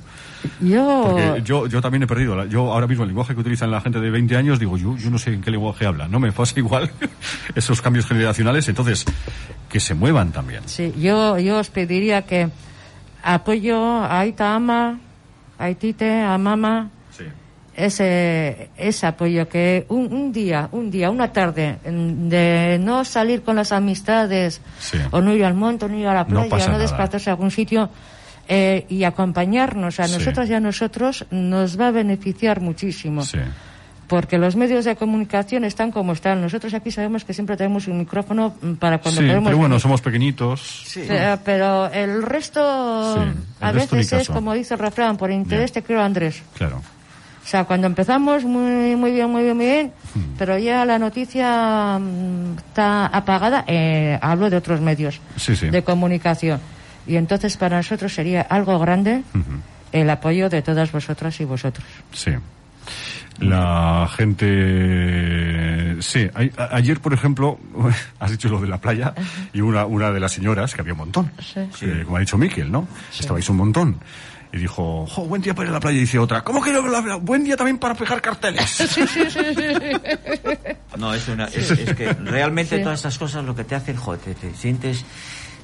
[0.60, 1.04] Yo...
[1.08, 2.36] Porque yo, yo también he perdido.
[2.36, 4.96] la- Yo ahora mismo el lenguaje que utilizan la gente de 20 años, digo, yo,
[4.98, 6.08] yo no sé en qué lenguaje habla.
[6.08, 6.92] No me pasa igual
[7.56, 8.70] esos cambios generacionales.
[8.70, 9.04] Entonces,
[9.68, 10.62] que se muevan también.
[10.68, 12.50] Sí, yo, yo os pediría que
[13.24, 15.00] apoyo a Aita Ama,
[15.58, 16.90] a Itite, a Mama.
[17.76, 23.56] Ese, ese apoyo que un, un día, un día, una tarde, de no salir con
[23.56, 24.98] las amistades, Sí.
[25.12, 26.80] o no ir al monte, o no ir a la No playa, no nada.
[26.80, 27.90] desplazarse a algún sitio,
[28.48, 30.14] eh, y acompañarnos a Sí.
[30.18, 33.24] nosotras y a nosotros, nos va a beneficiar muchísimo.
[33.24, 33.38] Sí.
[34.08, 36.42] Porque los medios de comunicación están como están.
[36.42, 39.80] Nosotros aquí sabemos que siempre tenemos un micrófono mm, para cuando Sí, queremos pero bueno,
[39.80, 40.60] somos pequeñitos.
[40.86, 41.06] Sí.
[41.08, 45.32] Pero, pero el resto, Sí, el a resto veces es como dice el refrán, por
[45.32, 45.74] interés Bien.
[45.82, 46.44] te quiero Andrés.
[46.58, 46.82] Claro.
[47.44, 50.36] O sea, cuando empezamos, muy, muy bien, muy bien, muy bien, Hmm.
[50.38, 55.70] pero ya la noticia mm, está apagada, eh, hablo de otros medios Sí, sí.
[55.70, 56.60] de comunicación.
[57.08, 59.24] Y entonces para nosotros sería algo grande
[59.92, 61.86] el apoyo de todas vosotras y vosotros.
[62.14, 62.32] Sí.
[63.40, 65.98] La gente.
[66.02, 67.60] Sí, a- ayer, por ejemplo,
[68.20, 69.14] has dicho lo de la playa
[69.54, 71.60] y una, una de las señoras, que había un montón, Sí.
[71.86, 72.88] eh, como ha dicho Miquel, ¿no?
[73.18, 73.98] Estabais un montón.
[74.54, 75.98] Y dijo, jo, buen día para ir a la playa.
[75.98, 76.86] Y dice otra, ¿cómo que no?
[76.88, 78.82] la- buen día también para pegar carteles?
[80.98, 82.84] No, es, una, es, es que realmente Sí.
[82.84, 85.06] todas estas cosas lo que te hacen, joder, te, te sientes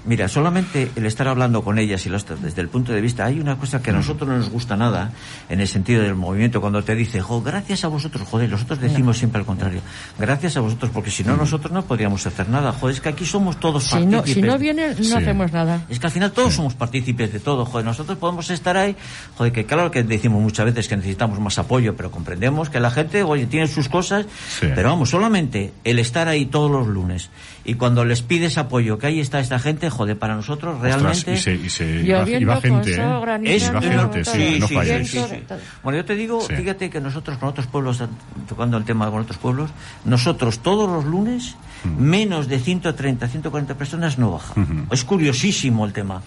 [0.05, 3.41] Mira, solamente el estar hablando con ellas y los, desde el punto de vista, hay
[3.41, 5.11] una cosa que a nosotros no nos gusta nada
[5.49, 9.17] en el sentido del movimiento, cuando te dice, jo, gracias a vosotros, joder, nosotros decimos
[9.17, 9.81] siempre al contrario,
[10.17, 13.25] gracias a vosotros, porque si no nosotros no podríamos hacer nada, joder, es que aquí
[13.25, 14.33] somos todos Si no, partícipes.
[14.33, 15.13] si no vienen, no Sí.
[15.13, 15.81] hacemos nada.
[15.89, 18.95] Es que al final todos somos partícipes de todo, joder, nosotros podemos estar ahí,
[19.37, 22.91] joder, que claro que decimos muchas veces que necesitamos más apoyo, pero comprendemos que la
[22.91, 24.25] gente, oye, tiene sus cosas,
[24.59, 24.67] Sí.
[24.73, 27.29] pero vamos, solamente el estar ahí todos los lunes
[27.67, 30.93] y cuando les pides apoyo, que ahí está esta gente, joder, para nosotros Ostras,
[31.25, 31.33] realmente...
[31.33, 32.93] y se, y se y va, y Lloviendo va con gente, ¿eh?
[32.95, 35.03] Es granizando, Y va gente, sí, no falla.
[35.05, 35.43] sí, sí.
[35.47, 35.57] Todo.
[35.83, 36.55] Bueno, yo te digo, Sí.
[36.55, 38.01] fíjate que nosotros con otros pueblos,
[38.47, 39.69] tocando el tema con otros pueblos,
[40.05, 44.87] nosotros todos los lunes, menos de 130, 140 personas no bajan.
[44.91, 46.21] Es curiosísimo el tema.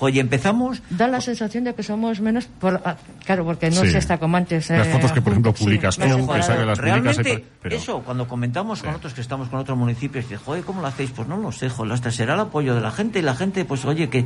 [0.00, 0.82] Oye, empezamos...
[0.90, 3.90] Da la sensación de que somos menos, por, ah, claro, porque no Sí.
[3.90, 4.70] se está como antes.
[4.70, 6.78] Las eh, fotos que, por ejemplo, sí, publicas más tú, que las publicas...
[6.78, 8.96] Realmente, pero- eso, cuando comentamos con Sí.
[8.96, 11.10] otros que estamos con otros municipios, dices, joder, ¿cómo lo hacéis?
[11.10, 13.64] Pues no lo sé, joder, hasta será el apoyo de la gente y la gente,
[13.64, 14.24] pues oye, que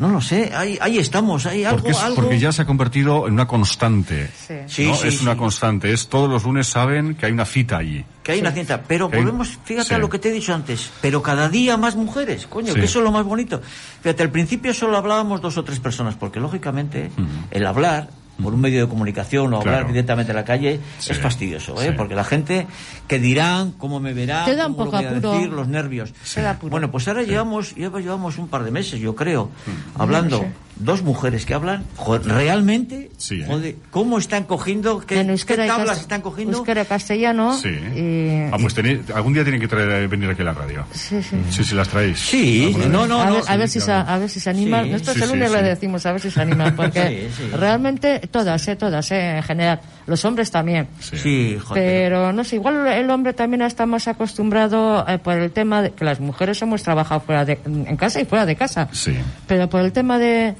[0.00, 2.16] no lo sé, ahí, ahí estamos, hay algo, Porque, es- algo...
[2.16, 4.28] porque ya se ha convertido en una constante.
[4.34, 4.54] Sí.
[4.66, 4.94] Sí, ¿no?
[4.96, 5.38] sí, es una sí.
[5.38, 5.92] constante.
[5.92, 8.04] Es todos los lunes saben que hay una cita allí.
[8.22, 9.94] Que hay una cinta, pero Que volvemos, fíjate sí.
[9.94, 12.80] a lo que te he dicho antes, pero cada día más mujeres, coño, Sí.
[12.80, 13.60] que eso es lo más bonito.
[14.02, 17.10] Fíjate, al principio solo hablábamos dos o tres personas, porque lógicamente
[17.50, 18.08] el hablar
[18.42, 19.88] por un medio de comunicación o hablar Claro.
[19.88, 21.12] directamente en la calle Sí.
[21.12, 21.88] es fastidioso, ¿eh?
[21.88, 21.94] Sí.
[21.96, 22.66] porque la gente
[23.08, 25.32] que dirán, cómo me verán, Te da un cómo lo poco voy a apuro.
[25.32, 26.12] decir, los nervios.
[26.34, 26.70] Te da apuro.
[26.70, 30.00] Bueno, pues ahora llevamos, lleva- llevamos un par de meses, yo creo, Mm.
[30.00, 30.50] hablando No sé.
[30.80, 33.46] Dos mujeres que hablan, joder, realmente, Sí, ¿eh?
[33.46, 36.56] joder, cómo están cogiendo, qué, En qué tablas están cogiendo.
[36.58, 37.56] euskera castellano.
[37.56, 37.68] Sí.
[37.68, 40.84] Y, Ah, pues tenéis- algún día tienen que traer, venir aquí a la radio.
[40.92, 41.36] sí, sí.
[41.50, 42.18] Sí, sí, las traéis.
[42.18, 43.34] Sí, no, no, a, no.
[43.34, 44.84] ver, a ver sí, si se, a ver si se animan.
[44.86, 47.42] Sí, Nosotros sí, el sí, lunes le decimos a ver si se animan, porque Sí,
[47.44, 47.56] sí.
[47.56, 49.80] realmente todas, eh, todas, eh, en general.
[50.06, 50.88] Los hombres también.
[50.98, 51.16] Sí.
[51.18, 51.82] Sí, joder.
[51.84, 55.90] Pero no sé, igual el hombre también está más acostumbrado eh, por el tema de
[55.92, 58.88] que las mujeres hemos trabajado fuera de, en casa y fuera de casa.
[58.92, 59.14] Sí.
[59.46, 60.54] Pero por el tema de,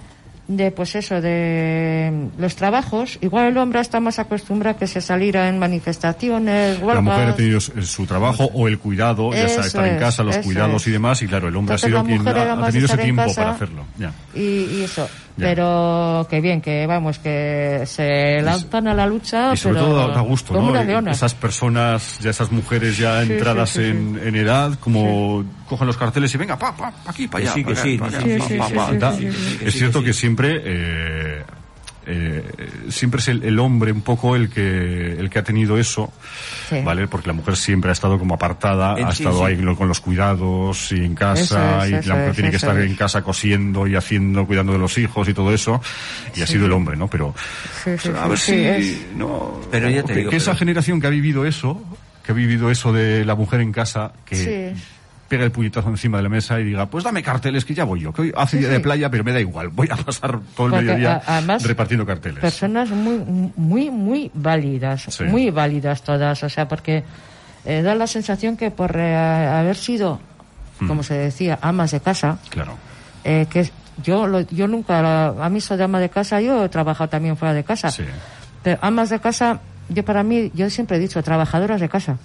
[0.51, 5.49] de pues eso, de los trabajos, igual el hombre está más acostumbrado que se saliera
[5.49, 9.61] en manifestaciones, La mujer ha tenido su, su trabajo o el cuidado, ya sea Eso
[9.61, 10.89] estar en casa, los cuidados es.
[10.89, 13.51] y demás, y claro, el hombre Entonces, ha sido quien ha, tenido ese tiempo para
[13.53, 13.85] hacerlo.
[13.97, 14.13] Ya.
[14.35, 15.09] Y, y eso.
[15.41, 15.47] Ya.
[15.47, 20.09] Pero que bien, que vamos, que se lanzan a la lucha, Y sobre pero todo
[20.13, 20.85] da, gusto, ¿no?
[20.85, 21.17] leonas.
[21.17, 25.87] Esas personas, ya esas mujeres ya Sí, entradas sí, sí, en, en edad, como cogen
[25.87, 27.55] los carteles y venga, pa, pa, pa aquí, para Que allá.
[27.55, 29.15] sí, que pa' sí, pa' pa, pa, pa.
[29.65, 31.43] Es cierto que siempre, eh,
[32.13, 32.45] eh,
[32.89, 36.13] siempre es el, el hombre un poco el que, el que ha tenido eso,
[36.69, 36.81] Sí.
[36.85, 37.07] ¿vale?
[37.09, 39.45] Porque la mujer siempre ha estado como apartada, Eh, ha sí, estado sí.
[39.53, 42.35] ahí lo- con los cuidados y en casa, Eso es, y eso la mujer es,
[42.37, 42.87] tiene que estar es.
[42.91, 45.81] en casa cosiendo y haciendo, cuidando de los hijos y todo eso,
[46.37, 47.09] y ha sido el hombre, ¿no?
[47.09, 47.35] Pero,
[47.85, 50.55] Sí, sí, a ver sí, si, es- no, Pero ya te que, digo, que esa
[50.55, 51.83] generación que ha vivido eso,
[52.25, 54.75] que ha vivido eso de la mujer en casa, que
[55.31, 58.01] Pega el puñetazo encima de la mesa y diga, pues dame carteles que ya voy
[58.01, 60.41] yo, que hoy hace Sí, día de playa, pero me da igual, voy a pasar
[60.57, 62.41] todo el Porque, mediodía a- además, repartiendo carteles.
[62.41, 63.19] personas muy,
[63.57, 65.23] muy, muy válidas, Sí.
[65.23, 67.05] muy válidas todas, o sea, porque
[67.65, 70.19] eh, da la sensación que por eh, haber sido,
[70.81, 70.89] Mm.
[70.89, 72.77] como se decía, amas de casa, Claro.
[73.23, 73.71] eh, que
[74.03, 77.37] yo, lo- yo nunca, a mí soy de ama de casa, yo he trabajado también
[77.37, 77.93] fuera de casa,
[78.65, 82.17] pero amas de casa, yo para mí, yo siempre he dicho, trabajadoras de casa.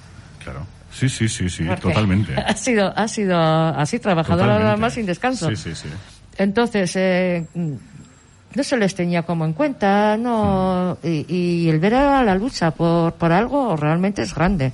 [0.43, 0.65] claro.
[0.95, 2.33] Sí, sí, sí, sí, Porque totalmente.
[2.45, 5.49] Ha sido, ha sido así, trabajadora nada más sin descanso.
[5.49, 5.89] Sí, sí, sí.
[6.37, 12.23] Entonces, eh, no se les tenía como en cuenta, no, y, y el ver a
[12.23, 14.71] la lucha por, por algo realmente es grande.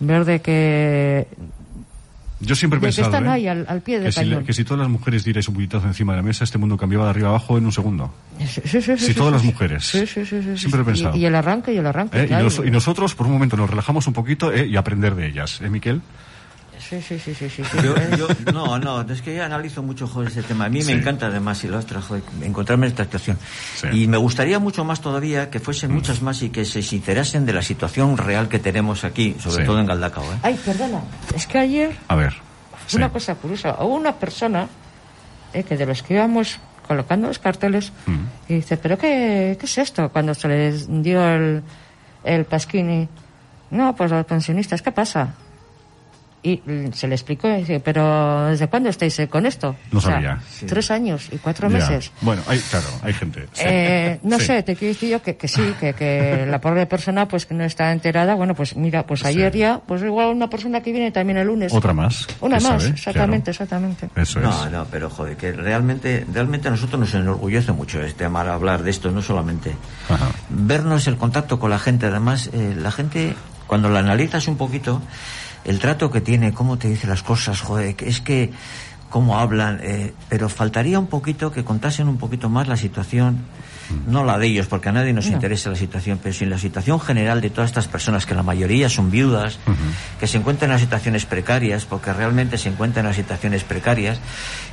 [0.00, 1.26] Ver de que,
[2.40, 3.30] Yo siempre he de que pensado están ¿eh?
[3.30, 5.86] ahí al, al pie del que, si, que si todas las mujeres dierais un puñetazo
[5.86, 8.12] encima de la mesa, este mundo cambiaba de arriba abajo en un segundo.
[8.38, 9.84] Sí, sí, sí, si todas las mujeres.
[9.84, 11.16] Siempre he pensado.
[11.16, 12.20] Y, y el arranque y el arranque.
[12.20, 12.24] ¿eh?
[12.24, 12.44] Y, claro.
[12.44, 14.66] nos- y nosotros, por un momento, nos relajamos un poquito ¿eh?
[14.66, 15.60] y aprender de ellas.
[15.62, 16.02] ¿Eh, Miquel?
[16.88, 17.76] Sí, sí, sí, sí, sí, sí.
[17.82, 20.66] Yo, yo- no, no, es que yo analizo mucho joder, ese tema.
[20.66, 20.92] A mí Sí.
[20.92, 23.38] me encanta además y lo ostras, joder, encontrarme en esta actuación.
[23.76, 23.88] Sí.
[23.92, 27.52] Y me gustaría mucho más todavía que fuesen muchas más y que se sincerasen de
[27.54, 29.66] la situación real que tenemos aquí, sobre Sí.
[29.66, 30.24] todo en Galdacao.
[30.24, 30.36] ¿eh?
[30.42, 31.00] Ay, perdona,
[31.34, 32.34] es que ayer A ver.
[32.86, 32.96] Sí.
[32.96, 34.68] Una cosa curiosa, hubo una persona
[35.54, 38.12] eh, que de los que íbamos colocando los carteles Mm.
[38.48, 40.10] y dice, ¿pero qué, qué es esto?
[40.10, 41.62] Cuando se les dio el,
[42.24, 43.08] el pasquín y,
[43.70, 45.34] no, pues los pensionistas, ¿qué pasa?
[46.46, 47.48] Y mm, se le explicó,
[47.82, 49.74] ¿pero desde cuándo estáis eh, con esto?
[49.90, 50.38] No O sea, sabía.
[50.66, 51.78] Tres años y cuatro Ya.
[51.78, 52.12] meses.
[52.20, 53.46] Bueno, hay, claro, hay gente.
[53.54, 53.62] sí.
[53.64, 54.44] Eh, no Sí.
[54.44, 57.54] sé, te quiero decir yo que, que sí, que, que la pobre persona pues que
[57.54, 59.60] no está enterada, bueno, pues mira, pues ayer Sí.
[59.60, 61.72] ya, pues igual una persona que viene también el lunes.
[61.72, 62.26] Otra más.
[62.42, 63.64] Una más, sabe, exactamente, claro.
[63.64, 64.10] exactamente.
[64.14, 64.70] Eso No, es.
[64.70, 68.90] no, pero joder, que realmente, realmente a nosotros nos enorgullece mucho este amar hablar de
[68.90, 69.74] esto, no solamente
[70.10, 70.26] Ajá.
[70.50, 72.04] vernos el contacto con la gente.
[72.04, 73.34] Además, eh, la gente,
[73.66, 75.00] cuando la analizas un poquito,
[75.64, 78.52] el trato que tiene, cómo te dice las cosas, joder, es que
[79.10, 83.44] cómo hablan, eh, pero faltaría un poquito que contasen un poquito más la situación
[84.06, 87.00] no la de ellos, porque a nadie nos interesa la situación, pero sí la situación
[87.00, 89.58] general de todas estas personas, que la mayoría son viudas,
[90.20, 94.18] que se encuentran en situaciones precarias, porque realmente se encuentran en situaciones precarias.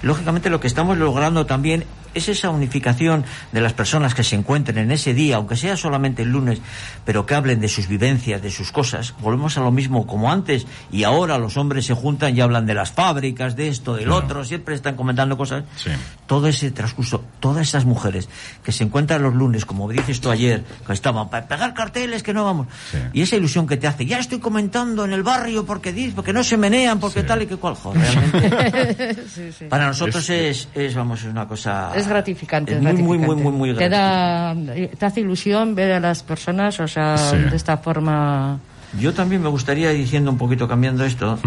[0.02, 4.78] Lógicamente lo que estamos logrando también es esa unificación de las personas que se encuentren
[4.78, 6.60] en ese día, aunque sea solamente el lunes,
[7.06, 9.14] pero que hablen de sus vivencias, de sus cosas.
[9.22, 12.74] Volvemos a lo mismo como antes y ahora los hombres se juntan y hablan de
[12.74, 15.64] las fábricas, de esto, del otro, siempre están comentando cosas.
[16.28, 18.30] Todo ese transcurso, todas esas mujeres
[18.64, 22.34] que se encuentran los lunes, como dices tú ayer, que estaban para pegar carteles que
[22.34, 22.68] no vamos,
[23.14, 26.34] y esa ilusión que te hace, ya estoy comentando en el barrio porque dice, porque
[26.34, 29.16] no se menean, porque tal y que cual, realmente.
[29.70, 32.76] para nosotros es, es, vamos, es una cosa es gratificante.
[32.80, 36.88] muy, muy, muy, muy, muy Te, da, te hace ilusión ver a las personas, o
[36.88, 38.60] sea, de esta forma.
[39.00, 41.40] Yo también me gustaría, diciendo un poquito, cambiando esto,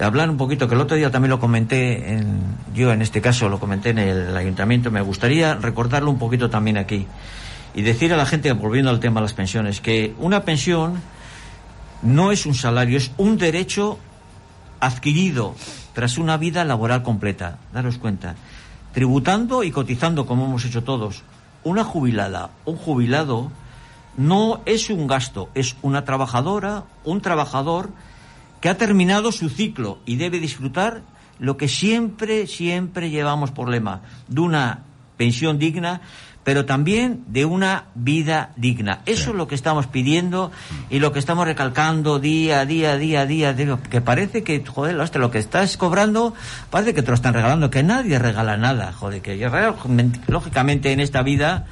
[0.00, 2.40] hablar un poquito, que el otro día también lo comenté, en,
[2.74, 6.76] yo en este caso lo comenté en el ayuntamiento, me gustaría recordarlo un poquito también
[6.76, 7.06] aquí.
[7.74, 11.00] Y decir a la gente, volviendo al tema de las pensiones, que una pensión
[12.02, 13.98] no es un salario, es un derecho
[14.80, 15.54] adquirido
[15.92, 17.58] tras una vida laboral completa.
[17.72, 18.34] Daros cuenta
[18.94, 21.22] tributando y cotizando como hemos hecho todos.
[21.64, 23.50] Una jubilada, un jubilado,
[24.16, 27.90] no es un gasto, es una trabajadora, un trabajador
[28.64, 31.02] que ha terminado su ciclo y debe disfrutar
[31.38, 34.84] lo que siempre, siempre llevamos por lema, de una
[35.18, 36.00] pensión digna
[36.44, 39.00] pero también de una vida digna.
[39.04, 40.50] Eso es lo que estamos pidiendo
[40.88, 45.30] y lo que estamos recalcando día, día, día, día, día que parece que, joder, lo
[45.30, 46.32] que estás cobrando,
[46.70, 49.36] parece que te lo están regalando, que nadie regala nada, joder, que
[50.26, 51.66] lógicamente en esta vida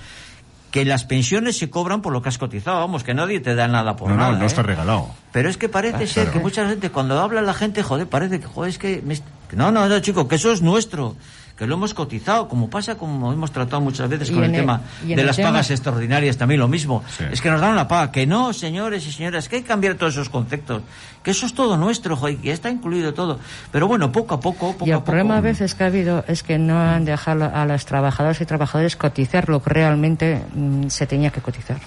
[0.72, 3.68] que las pensiones se cobran por lo que has cotizado, vamos, que nadie te da
[3.68, 4.32] nada por nada.
[4.32, 4.64] No, no está ¿eh?
[4.64, 5.10] regalado.
[5.30, 8.40] Pero es que parece ah, ser que mucha gente, cuando habla la gente, joder, parece
[8.40, 9.04] que, joder, es que...
[9.52, 11.14] No, no, no, chico, que eso es nuestro
[11.57, 15.22] que lo hemos cotizado, como pasa, como hemos tratado muchas veces con el, tema de
[15.22, 17.03] las pagas extraordinarias, también lo mismo.
[17.30, 19.94] Es que nos dan una paga, que no, señores y señoras, que hay que cambiar
[19.94, 20.82] todos esos conceptos,
[21.22, 23.38] que eso es todo nuestro, joder, que está incluido todo.
[23.70, 26.42] Pero bueno, poco a poco, poco y el problema a veces que ha habido es
[26.42, 31.07] que no han dejado a los trabajadores y trabajadores cotizar lo que realmente mm, se
[31.07, 31.78] tenía que cotizar.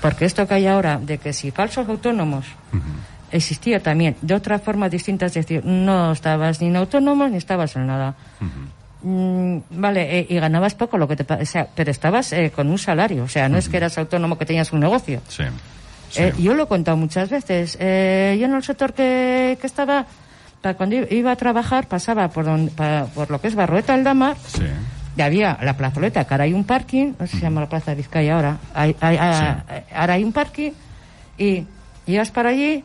[0.00, 2.46] Porque esto que hay ahora, de que si falsos autónomos,
[3.30, 7.76] existía también de otra forma distinta, es decir, no estabas ni en autónomos ni estabas
[7.76, 8.14] en nada.
[9.06, 12.70] Mm, vale, eh, y ganabas poco, lo que te, o sea, pero estabas eh, con
[12.70, 15.20] un salario, o sea, no es que eras autónomo que tenías un negocio.
[15.28, 15.42] Sí.
[16.16, 17.76] Eh, yo lo he contado muchas veces.
[17.78, 20.06] yo en el sector que, que estaba,
[20.62, 22.46] para cuando iba a trabajar, pasaba por,
[23.14, 24.38] por lo que es Barrueta Aldamar.
[24.46, 24.64] Sí.
[25.16, 27.68] Y había la plazoleta, que ahora hay un parking, no sé si se llama la
[27.68, 28.58] Plaza de Vizcaya ahora.
[28.72, 28.96] Hay,
[29.94, 30.72] Ahora hay un parking
[31.36, 31.64] y
[32.06, 32.84] ibas para allí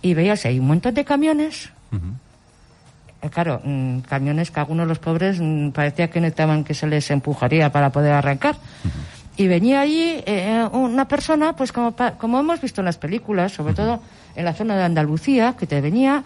[0.00, 1.70] y veías ahí un montón de camiones.
[1.92, 1.98] Eh,
[3.30, 7.10] claro, mm, camiones que algunos de los pobres mm, parecía que necesitaban que se les
[7.10, 8.56] empujaría para poder arrancar.
[9.36, 13.74] Y venía allí eh, una persona, pues como, como hemos visto en las películas, sobre
[13.74, 14.00] todo
[14.34, 16.22] en la zona de Andalucía, que te venía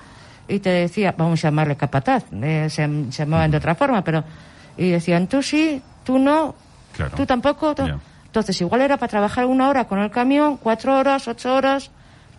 [0.48, 4.24] y te decía, vamos a llamarle capataz, eh, se, llamaban de otra forma, pero.
[4.76, 6.54] Y decían, tú sí, tú no,
[7.16, 7.74] tú tampoco.
[8.26, 11.90] Entonces, igual era para trabajar una hora con el camión, cuatro horas, ocho horas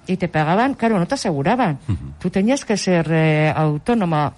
[0.08, 1.80] y te pagaban, claro, no te aseguraban.
[2.20, 4.34] Tú tenías que ser eh, autónoma.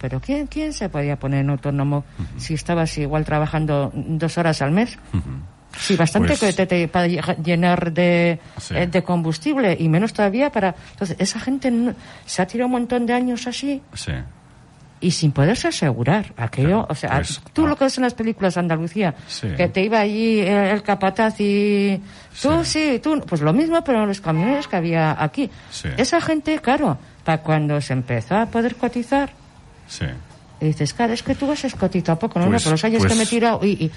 [0.00, 2.04] Pero ¿quién, ¿quién se podía poner en autónomo
[2.36, 4.96] si estabas igual trabajando dos horas al mes?
[5.76, 8.38] Sí, bastante pues que te, para llenar de,
[8.70, 10.74] eh, de combustible y menos todavía para...
[10.92, 11.72] Entonces, esa gente
[12.24, 13.82] se ha tirado un montón de años así.
[13.92, 14.12] Sí
[15.00, 16.32] y sin poderse asegurar.
[16.36, 19.14] Aquello o sea pues, tú lo que ves en las películas Andalucía
[19.56, 22.00] que te iba allí el, capataz y
[22.40, 23.00] tú sí.
[23.02, 25.50] tú pues lo mismo pero los camiones que había aquí.
[25.96, 29.30] Esa gente claro para cuando se empezó a poder cotizar
[30.60, 32.84] y dices claro es que tú vas a cotizar poco no, no pues, por los
[32.84, 33.90] años que me he pues tirado y,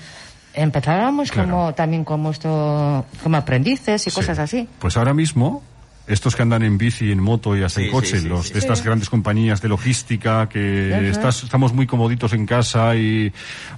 [0.54, 4.68] empezábamos como también como esto como aprendices y cosas así.
[4.80, 5.64] Pues ahora mismo
[6.08, 9.10] estos que andan en bici, en moto y hasta en coche, los de estas grandes
[9.10, 13.32] compañías de logística que estamos muy comoditos en casa y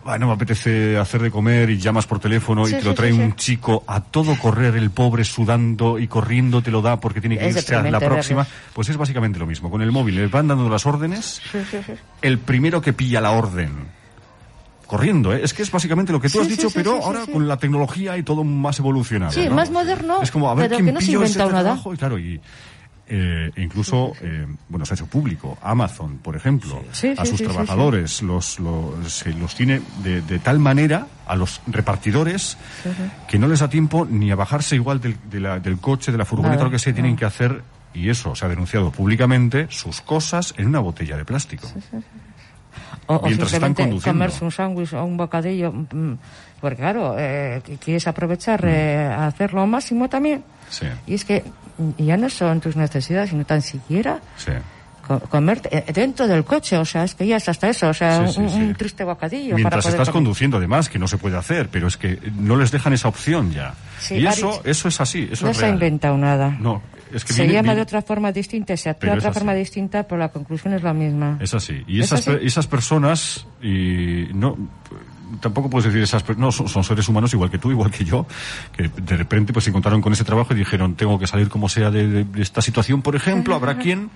[0.03, 3.35] bueno, me apetece hacer de comer y llamas por teléfono y te lo trae un
[3.35, 7.47] chico a todo correr, el pobre sudando y corriendo te lo da porque tiene que
[7.47, 8.47] irse a la próxima.
[8.73, 9.69] Pues es básicamente lo mismo.
[9.69, 11.41] Con el móvil le van dando las órdenes.
[12.21, 14.02] El primero que pilla la orden
[14.93, 15.41] corriendo, ¿eh?
[15.43, 18.21] Es que es básicamente lo que tú has dicho, pero ahora con la tecnología y
[18.21, 19.31] todo más evolucionado.
[19.31, 20.21] Sí, más moderno.
[20.21, 21.81] Es como, a ver, pero que no se inventa nada.
[21.83, 22.39] Y claro, y
[23.07, 25.57] eh, incluso, eh, bueno, se ha hecho público.
[25.63, 26.83] Amazon, por ejemplo,
[27.17, 32.55] a sus trabajadores los, los, se los tiene de, de, tal manera a los repartidores
[33.27, 36.19] que no les da tiempo ni a bajarse igual del, de la, del coche, de
[36.19, 37.63] la furgoneta, lo que se tienen que hacer,
[37.95, 41.67] y eso se ha denunciado públicamente, sus cosas en una botella de plástico.
[43.07, 44.17] O, o Mientras están simplemente conduciendo.
[44.19, 45.71] comerse un sándwich o un bocadillo.
[45.71, 46.13] mm,
[46.61, 50.43] Porque claro, eh, qu- quieres aprovechar eh, a hacer lo máximo también.
[50.69, 51.43] Sí, Y es que
[51.77, 54.51] mm, ya no son tus necesidades, sino tan siquiera sí.
[55.05, 56.77] co- comerte eh, dentro del coche.
[56.77, 57.89] O sea, es que ya es hasta eso.
[57.89, 59.49] O sea, Sí, un, un triste bocadillo.
[59.51, 60.23] para Mientras poder estás comer.
[60.23, 63.51] conduciendo, además, que no se puede hacer, pero es que no les dejan esa opción
[63.51, 63.73] ya.
[64.09, 65.73] Y eso, eso es así, eso No es se ha real.
[65.75, 66.55] inventado nada.
[66.57, 66.81] No,
[67.13, 69.33] es que se viene- llama viene- de otra forma distinta, se actúa de es otra
[69.33, 71.37] forma distinta, pero la conclusión es la misma.
[71.41, 71.83] Es así.
[71.87, 72.31] Y ¿Es esas, así?
[72.31, 74.57] per- esas personas, y no,
[75.39, 78.03] tampoco puedes decir esas per- no, son, son seres humanos igual que tú, igual que
[78.05, 78.25] yo,
[78.75, 81.69] que de repente pues se encontraron con ese trabajo y dijeron, tengo que salir como
[81.69, 84.09] sea de, de- de esta situación, por ejemplo, habrá quien,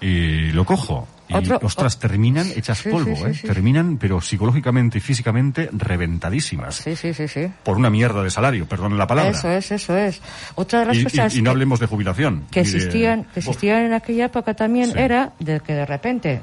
[0.00, 1.08] y lo cojo.
[1.28, 3.34] Y, Otro- ostras, terminan hechas Sí, polvo, sí, ¿eh?
[3.34, 3.46] sí.
[3.48, 6.76] Terminan, pero psicológicamente y físicamente reventadísimas.
[6.76, 7.50] Sí, sí, sí, sí.
[7.64, 9.32] Por una mierda de salario, perdón la palabra.
[9.32, 10.20] Eso es, eso es.
[10.54, 12.44] Otra de las y, cosas y no hablemos de jubilación.
[12.52, 16.42] que de- existían, que existían en aquella época también era de que de repente,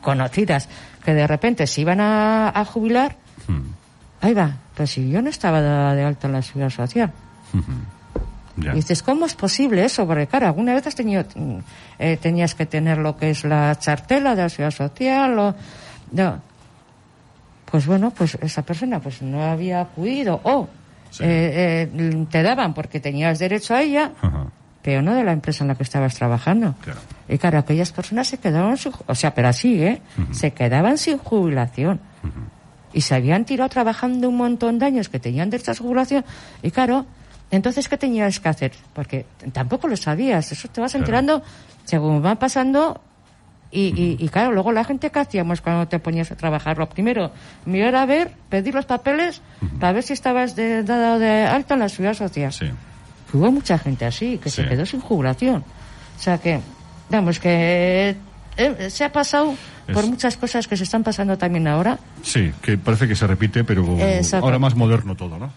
[0.00, 0.68] conocidas,
[1.04, 3.60] que de repente se iban a, a jubilar, hmm,
[4.22, 7.12] ahí va, pues si yo no estaba de, de alta en la seguridad social.
[8.60, 8.72] Ya.
[8.72, 10.06] Y dices, ¿cómo es posible eso?
[10.06, 11.24] Porque claro, alguna vez has tenido,
[11.98, 15.54] eh, tenías que tener lo que es la chartela de la seguridad social o...
[16.12, 16.40] No.
[17.70, 20.68] Pues bueno, pues esa persona pues no había acudido o
[21.10, 21.24] Sí.
[21.24, 24.46] eh, eh, te daban porque tenías derecho a ella, Ajá.
[24.82, 26.74] pero no de la empresa en la que estabas trabajando.
[26.82, 27.00] Claro.
[27.28, 30.02] Y claro, aquellas personas se quedaban sin, o sea, pero así, ¿eh?
[30.32, 32.00] Se quedaban sin jubilación.
[32.92, 36.24] Y se habían tirado trabajando un montón de años que tenían derecho a su jubilación.
[36.62, 37.06] Y claro,
[37.50, 38.72] entonces, ¿qué tenías que hacer?
[38.92, 40.52] Porque tampoco lo sabías.
[40.52, 41.02] Eso te vas Claro.
[41.04, 41.42] enterando
[41.84, 43.00] según va pasando.
[43.70, 46.88] Y, y, y claro, luego la gente que hacíamos cuando te ponías a trabajar, lo
[46.88, 47.30] primero,
[47.66, 49.42] mirar a ver, pedir los papeles
[49.78, 52.50] para ver si estabas de, dado de alta en la seguridad social.
[52.52, 52.70] Sí.
[53.32, 54.62] Hubo mucha gente así, que Sí.
[54.62, 55.64] se quedó sin jubilación.
[56.16, 56.60] O sea que,
[57.10, 58.16] vamos, que
[58.58, 59.54] eh, se ha pasado
[59.92, 61.98] por Es- muchas cosas que se están pasando también ahora.
[62.22, 64.44] Sí, que parece que se repite, pero Exacto.
[64.46, 65.50] ahora más moderno todo, ¿no?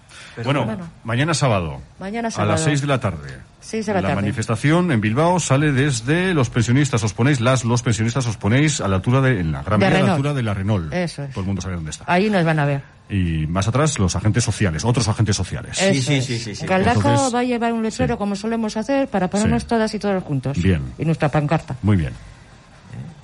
[0.43, 0.87] bueno, bueno.
[1.03, 1.81] mañana sábado.
[1.99, 2.51] Mañana A sábado.
[2.53, 3.29] las 6 de la tarde.
[3.59, 4.21] Seis de la la tarde.
[4.23, 7.03] manifestación en Bilbao sale desde los pensionistas.
[7.03, 9.85] Os ponéis, las, los pensionistas os ponéis a la altura de, en la gran De
[9.85, 10.11] a la Renault.
[10.13, 10.93] altura de la Renault.
[10.93, 11.29] Eso es.
[11.31, 12.05] Todo el mundo sabe dónde está.
[12.07, 12.81] Ahí nos van a ver.
[13.09, 15.77] Y más atrás, los agentes sociales, otros agentes sociales.
[15.77, 16.25] Sí, Eso sí, es.
[16.25, 16.65] sí, sí, sí.
[16.67, 18.17] Entonces- va a llevar un letrero Sí.
[18.17, 19.67] como solemos hacer para ponernos Sí.
[19.67, 20.57] todas y todos juntos.
[20.57, 20.81] Bien.
[20.97, 21.75] Y nuestra pancarta.
[21.83, 22.13] Muy bien.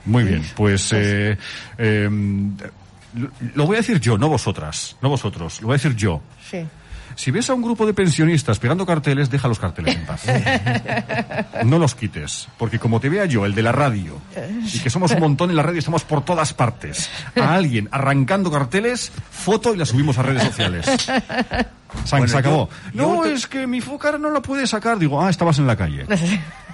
[0.08, 0.43] Muy bien.
[0.55, 1.38] Pues eh,
[1.78, 2.10] eh,
[3.55, 5.62] lo- voy a decir yo, no vosotras, no vosotros.
[5.62, 6.22] Lo voy a decir yo.
[6.49, 6.66] Sí.
[7.16, 10.24] Si ves a un grupo de pensionistas pegando carteles, deja los carteles en paz.
[11.66, 14.20] No los quites, porque como te vea yo, el de la radio,
[14.72, 18.51] y que somos un montón en la radio, estamos por todas partes, a alguien arrancando
[18.51, 20.86] carteles, foto y la subimos a redes sociales.
[22.05, 22.70] San, Bueno, se acabó.
[22.93, 24.99] yo- no, te- es que mi focar no la puede sacar.
[24.99, 26.05] Digo, ah, estabas en la calle.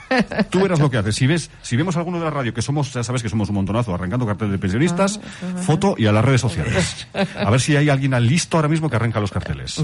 [0.49, 1.15] Tú verás lo que haces.
[1.15, 3.55] Si ves, si vemos alguno de la radio, que somos, ya sabes que somos un
[3.55, 5.19] montonazo, arrancando carteles de pensionistas,
[5.65, 7.07] foto y a las redes sociales.
[7.13, 9.81] A ver si hay alguien al listo ahora mismo que arranca los carteles.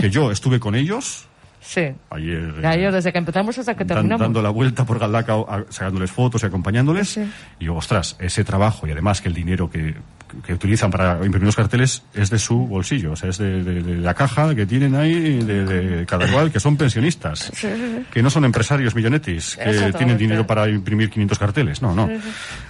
[0.00, 1.26] Que yo estuve con ellos
[1.66, 1.80] Sí.
[2.10, 2.54] ayer.
[2.62, 4.20] Eh, yo desde que empezamos hasta que terminamos.
[4.20, 7.08] dando la vuelta por Galdaca, a- sacándoles fotos y acompañándoles.
[7.08, 7.22] Sí.
[7.58, 9.94] Y ostras, ese trabajo y además que el dinero que,
[10.44, 13.82] que utilizan para imprimir los carteles es de su bolsillo, o sea, es de, de-
[13.82, 17.52] de la caja que tienen ahí de, de cada cual, que son pensionistas,
[18.12, 21.82] que no son empresarios millonetis, que tienen dinero para imprimir 500 carteles.
[21.82, 22.08] No, no.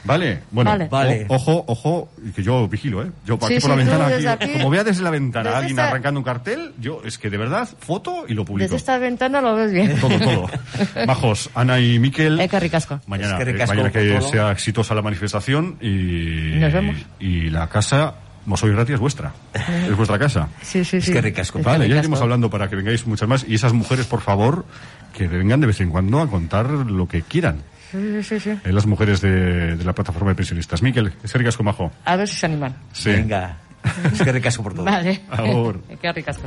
[0.04, 0.88] Vale, bueno, Vale.
[0.90, 1.26] Vale.
[1.28, 3.10] o- ojo, ojo, que yo vigilo, ¿eh?
[3.26, 5.56] Yo aquí Sí, por la ventana, desde aquí, aquí- como vea desde la ventana desde
[5.58, 8.64] alguien esta- arrancando un cartel, yo es que de verdad, foto y lo publico.
[8.64, 9.98] Desde esta ventana lo ves bien.
[10.00, 10.50] Todo, todo.
[11.06, 12.40] Majos, Ana y Miquel.
[12.40, 13.00] Eh, ricasco.
[13.06, 14.30] Mañana, Es que eh, ricasco mañana que todo.
[14.30, 16.58] sea exitosa la manifestación y.
[16.58, 16.96] Nos vemos.
[17.18, 18.14] Y la casa,
[18.46, 19.32] Mosoy Gratis, es vuestra.
[19.54, 20.48] Es vuestra casa.
[20.62, 21.12] Sí, sí, Es sí.
[21.12, 21.58] que ricasco.
[21.58, 22.00] Es que Vale, ya ricasco.
[22.06, 23.44] iremos hablando para que vengáis muchas más.
[23.48, 24.64] Y esas mujeres, por favor,
[25.12, 27.62] que vengan de vez en cuando a contar lo que quieran.
[27.90, 28.50] Sí, sí, sí.
[28.50, 30.82] Eh, las mujeres de, de la plataforma de pensionistas.
[30.82, 31.92] Miquel, es que ricasco, majo.
[32.04, 32.74] A ver si se animan.
[32.92, 33.10] Sí.
[33.10, 33.58] Venga.
[34.12, 34.84] Es que ricasco por todo.
[34.84, 35.20] Vale.
[35.30, 35.80] Agur.
[36.00, 36.44] Qué ricasco.